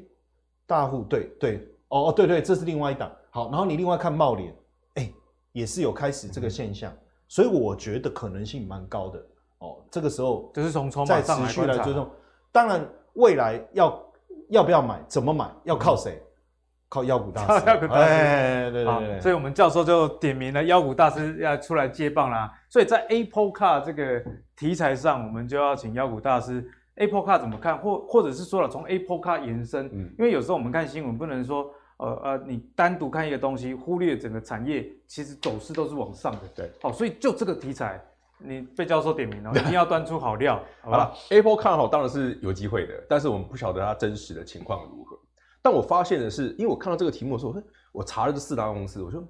[0.66, 1.60] 大户对对，哦
[1.90, 3.12] 哦对对，这是另外一档。
[3.30, 4.52] 好，然后你另外看茂联。
[5.52, 9.18] 也是有开始这个现象，嗯、所以我觉得可能性蛮高的
[9.58, 9.78] 哦。
[9.90, 12.08] 这个时候就是从从再持续来追踪。
[12.52, 14.12] 当然，未来要
[14.50, 16.22] 要不要买，怎么买，要靠谁？
[16.22, 16.26] 嗯、
[16.88, 17.66] 靠妖股大师。
[17.66, 19.20] 妖股大师，哎，对对对，对。
[19.20, 22.48] 所以，我们教授就点名了妖股大师要出来接棒啦。
[22.68, 24.22] 所以在 Apple Car 这个
[24.54, 26.64] 题材上，我们就要请妖股大师。
[26.94, 27.76] Apple Car 怎么看？
[27.76, 31.74] 或或者是说了从 Apple Car 延伸，嗯、因为有时候我们看新闻不能说。
[32.00, 36.40] 呃呃，你单独看一个东西，忽略整个产业，其实走势都是往上的。
[36.56, 38.02] 对，好，所以就这个题材，
[38.38, 40.62] 你被教授点名了， 一定要端出好料。
[40.80, 45.14] 好了，Apple 看好当然是有机会的，但是我们不晓得它真实的情况如何。
[45.60, 49.22] 但我发现的是，因为我看到这个题目的时候，我我查了这四档公司，我说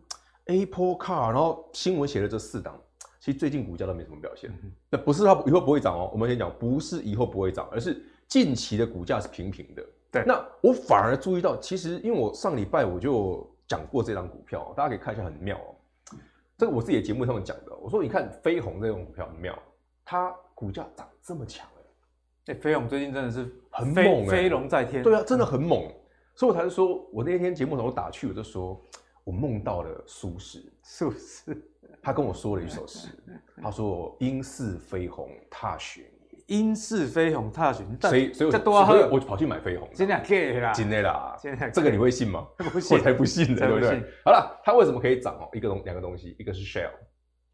[0.47, 2.81] Apple Car，然后新闻写了这四档，
[3.19, 4.49] 其实最近股价都没什么表现。
[4.89, 9.85] 那、嗯、不是它以后不会涨哦，我们先讲，不是以后不会涨，而是近期的股价是平平的。
[10.13, 15.75] 对，那我反而注意到，其实因为我上礼拜我就讲过这张股票，大家可以看一下，很妙哦。
[16.59, 19.57] 这个我自己的节目上面讲的，我说你看飞鸿这种股票很妙，
[20.05, 21.67] 它股价涨这么强
[22.47, 25.03] 哎，飞鸿最近真的是很猛，飞龙在天。
[25.03, 25.89] 对啊，真的很猛，
[26.35, 28.85] 所以我才是说我那天节目上我打趣，我就说
[29.23, 31.57] 我梦到了苏轼，苏轼，
[32.03, 33.09] 他跟我说了一首诗，
[33.63, 36.10] 他说应似飞鸿踏雪。
[36.51, 39.89] 因似飞鸿踏雪，所以所以我就跑去买飞鸿。
[39.95, 41.37] 真的假的啦，真的啦，
[41.73, 42.45] 这个你会信吗？
[42.73, 44.03] 不信，我才不信呢，对不对？
[44.25, 45.49] 好了，它为什么可以涨哦？
[45.53, 46.91] 一个东两个东西，一个是 Shell，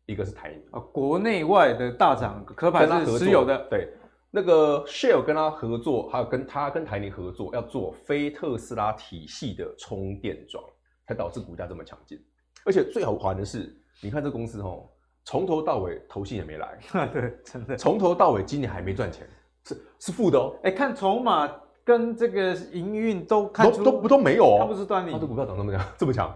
[0.06, 3.66] 一个是台泥啊，国内外的大厂，壳牌是持有的。
[3.68, 3.86] 对，
[4.30, 10.64] 那个 Shell 跟他合作，还有跟他跟台泥合作，要做非特斯拉体系的充电桩，
[11.06, 12.18] 才导致股价这么强劲。
[12.64, 14.88] 而且最好玩的是，你看这公司哦。
[15.26, 16.78] 从头到尾投信也没来，
[17.12, 17.76] 对，真的。
[17.76, 19.28] 从头到尾今年还没赚钱，
[19.64, 20.54] 是是负的哦。
[20.62, 21.50] 哎，看筹码
[21.84, 25.10] 跟这个营运都看都都不都没有哦，它不是端倪。
[25.10, 26.32] 它的股票涨这么强， 这么强，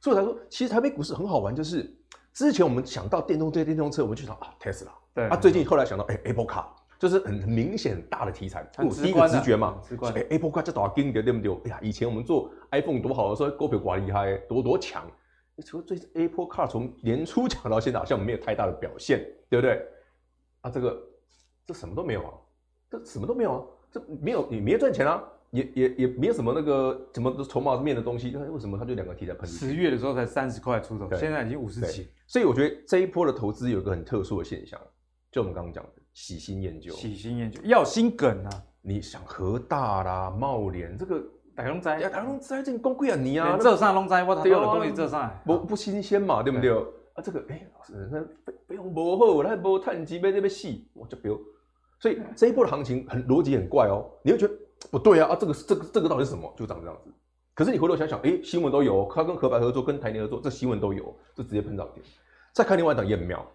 [0.00, 1.94] 所以我才说，其实台北股市很好玩，就是
[2.32, 4.88] 之前我们想到电动这些电动车，我们就想啊，Tesla。
[5.12, 6.64] 对啊，最近后来想到哎，Apple Car，
[6.98, 9.76] 就是很很明显大的题材，我第一个直觉嘛。
[10.14, 11.52] 哎，Apple Car 这多少金的对不对？
[11.64, 15.02] 哎呀，以前我们做 iPhone 多好的时候，股票挂厉害，多多强。
[15.62, 19.86] 除了最 Apple Car 从年初 讲到现在，好像没有太大的表现，对不对？
[20.62, 21.02] 啊，这个
[21.66, 22.32] 这什么都没有啊，
[22.90, 29.48] 这什么都没有啊，这没有也没有赚钱啊，也也也没有什么那个什么筹码面的东西，为什么它就两个题材喷？
[29.48, 32.08] 十月的时候才三十块出头，对现在已经五十几。
[32.26, 34.80] 所以我觉得这一波的投资有一个很特殊的现象，
[35.30, 38.50] 就我们刚刚讲的喜新厌旧，喜新厌旧要心梗啊！
[38.82, 41.22] 你想和大啦、茂联这个。
[41.60, 46.72] 大龙仔，大龙仔，这公贵啊年啊，这上龙仔，我他有的东西这上，不不新鲜嘛，对不对？
[47.12, 51.38] 啊，这个哎，老师，那不用不好，那不探基被这边洗，我就不用。
[51.98, 54.54] 所以这一波的行情很逻辑很怪哦，你会觉得
[54.90, 56.50] 不对啊啊，这个这个这个到底是什么？
[56.56, 57.12] 就长这样子。
[57.52, 62.02] 可是你回头想想，哎，新闻都有，他跟壳牌合作，跟台泥合作，这新闻都有，就直接喷到点。
[62.54, 63.46] 再看另外一档也很妙，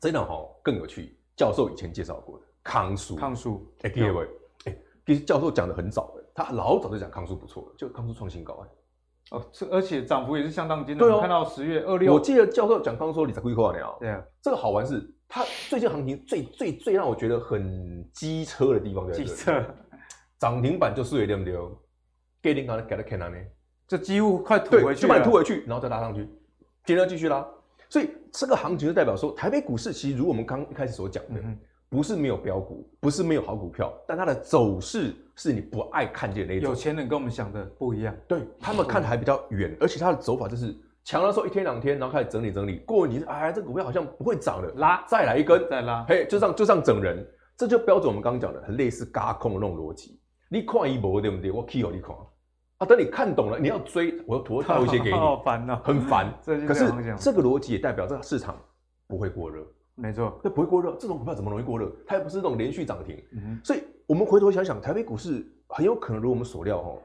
[0.00, 4.28] 这一档哈更有趣，教授以前介绍过的康叔，康叔，哎，各位，
[4.64, 4.76] 哎，
[5.06, 6.19] 其实教授讲的很早的。
[6.34, 10.98] 他老早就讲康叔不错了，就康叔创新高哎，哦，这而且涨幅也是相当惊人。
[10.98, 13.78] 对哦，看到十月二六，我记得教授讲刚说你在规划呢。
[13.98, 19.24] 对啊，这个好玩是，它最近行情最最最让我觉得很机车的地方在这里。
[19.26, 19.64] 机车
[20.38, 21.54] 涨停板就是对不对？
[22.42, 23.36] 给你刚才给了看哪呢？
[23.86, 26.28] 这几乎快吐回去，就把你吐回去，然后再拉上去，
[26.84, 27.46] 接着继续拉。
[27.88, 31.40] 所以这个行情就代表说，台北股市其实如我们刚一开始所讲的。
[31.40, 31.58] 嗯
[31.90, 36.70] 不是没有标股，不是没有好股票，但它的走势是你不爱看见的那种。
[36.70, 40.72] 有钱人跟我们想的不一样，对他们看的还比较远，而且它的走法就是
[41.02, 47.26] 强的时候一天两天，然后开始整理整理，过你哎，这股票好像不会涨了，拉再来一根，再拉，嘿，就这样就这样整人，
[47.56, 50.20] 这就标准我们刚刚讲的很类似嘎空的那种逻辑。
[50.48, 51.50] 你看一波对不对？
[51.50, 52.14] 我 key 你看
[52.78, 56.32] 啊，等你看懂了，你要追，我要多套一些给你， 好烦哦，很烦。
[56.46, 58.56] 可是这个逻辑也代表这个市场
[59.08, 59.66] 不会过热。
[60.00, 61.92] 没错，那不会过热，这种股票怎么容易过热？
[62.06, 66.98] 它又不是那种连续涨停，嗯、所以我们回头想想，台北股市很有可能如我们所料哦，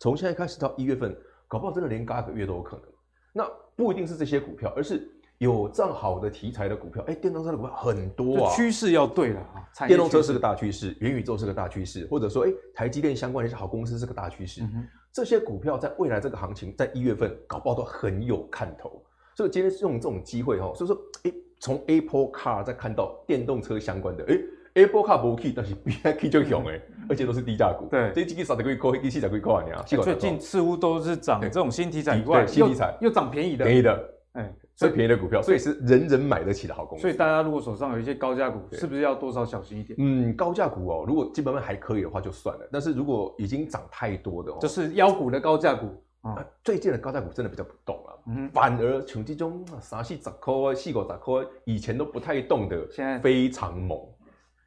[0.00, 2.84] 从现在开始到一月份，搞不好真的连嘎个月都有可能。
[3.32, 7.04] 那不一定是这些股票，而是有这样好的题材的股票。
[7.06, 9.86] 哎，电动车的股票很多啊，趋势要对了啊。
[9.86, 14.62] 电动车是个大趋势，元宇宙是个大趋势，或者说哎，台积电相关的一些好公司是个大趋势。
[14.64, 19.00] 嗯、这些股票在未来这个行情，在一月份搞不好都很有看头。
[19.36, 21.32] 所以今天是用这种机会哈，所以说哎。
[21.60, 24.38] 从 Apple Car 再看到电动车相关的，哎
[24.74, 27.86] ，Apple Car 不 key，但是 B I K 就熊哎，而且都是低价股。
[27.90, 29.82] 对，这几个少的可以扣，一七才可以扣啊，你啊。
[29.86, 37.02] 最近似乎都是涨这种新题材以外，新题材又涨便宜的，便宜的，哎，最便宜的股票，所以是人人买得起的好公司。
[37.02, 39.94] 所以大家如果手上有一些高价股，是不是要多少小心一点？
[39.98, 45.88] 嗯，高价股哦，如果基本面还可以的话就算了，但是如果已经涨太多的哦，就是妖股的高价股。
[46.22, 53.98] 啊，最近的高价股真的比较不动了，嗯，反而像这种三四十块、四五十块，以前都不太动的，现在非常猛。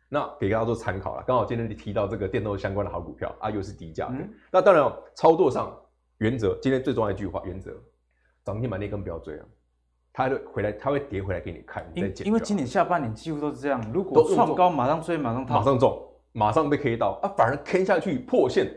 [0.10, 4.16] 那给大家做参考了，刚好今天你提到这个电动相关的好股票啊，又是低价的。
[4.16, 5.76] 嗯、那当然、哦，操作上
[6.18, 7.72] 原则，今天最重要一句话，原则，
[8.44, 9.46] 涨停板那根不要追啊，
[10.12, 11.88] 它会回来，它会跌回来给你看。
[11.94, 18.72] 你因因为今年下半年几乎都是这样，如果创高马上追，马上套，马上中，马上被 K 到啊，反而 K 下去破线。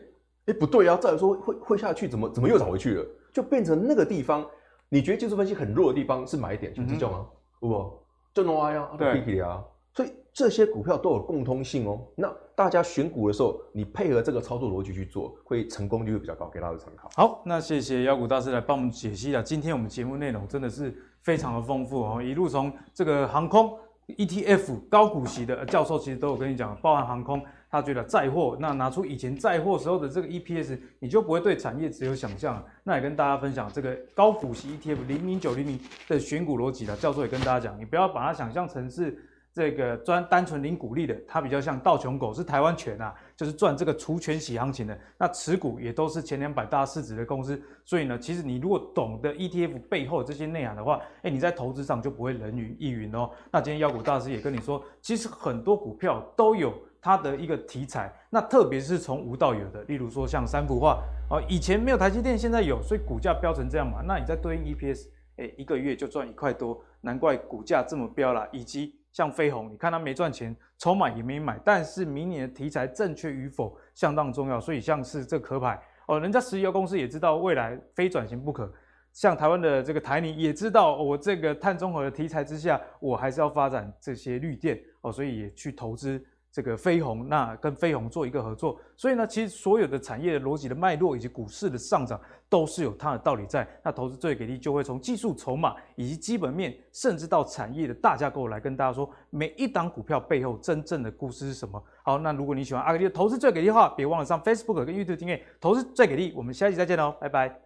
[0.47, 0.97] 哎，不对啊！
[0.97, 3.05] 再来说会会下去，怎么怎么又涨回去了？
[3.33, 4.47] 就变成那个地方，
[4.89, 7.27] 你觉得技术分析很弱的地方是买点，就这种啊，
[7.61, 7.93] 不，
[8.33, 9.63] 就弄啊呀，对啊。
[9.93, 12.01] 所以这些股票都有共通性哦。
[12.15, 17.11] 那大家选股的时候，你配合这个操作逻辑去做，会成功率会比较高，给大家参考。
[17.15, 19.43] 好，那谢谢妖股大师来帮我们解析了。
[19.43, 23.77] 今天我们节目内容真的是非常的丰富哦，一路从这个航空
[24.07, 27.43] ETF 高股息的教授，其实都有跟你讲，包含航空。
[27.69, 32.65] 他觉得载货，那拿出以前载货时候的这个 EPS，你就不会对产业只有想象。
[32.85, 36.97] 那也跟大家分享这个高股息 ETF 零零九零零的选股逻辑了。
[36.97, 39.19] 教授也跟大家讲，你不要把它想象成是
[39.53, 44.97] 这个专单纯领股利的，它比较像道琼狗，是台湾权啊，就是赚这个除权息行情的。
[45.19, 53.29] 那持股也都是前两百大市值的公司，所以呢，其实你如果懂得 ETF 背后这些内涵的话，哎，你在投资上就不会人云亦云哦。
[53.51, 56.73] 那今天妖股大师也跟你说，其实很多股票都有。
[57.07, 61.01] 它的一个题材，那特别是从无到有的，例如说像三幅画，
[61.31, 64.03] 哦，以前没有台积电，现在有，所以股价飙成这样嘛。
[64.05, 68.49] 那你在对应 EPS，哎，一个月就赚一块多，难怪股价这么飙啦。
[68.51, 74.59] 以及像飞鸿，你看它没赚钱，筹码也没买，但是明年的题材正确与否相当重要。
[74.59, 78.69] 所以像是这壳牌，哦，人家石油公司也知道未来非转型不可，
[79.13, 86.21] 像台湾的这个台泥也知道，我这个碳中和的题材之下，我还是要发展这些绿电，哦，所以也去投资。
[86.57, 93.69] 这个飞鸿，那跟飞鸿做一个合作，所以呢，其实所有的产业的逻辑的脉络以及股市的上涨，都是有它的道理在。
[93.85, 101.85] 那投资最给力就会从技术筹码以及基本面，甚至到产业的大架构来跟大家说，每一档股票背后真正的故事是什么。
[102.03, 106.33] 好，那如果你喜欢阿格力的投资最给力的话，别忘了上 Facebook 跟 YouTube 订阅投资最给力。
[106.35, 107.66] 我们下期再见喽，拜拜。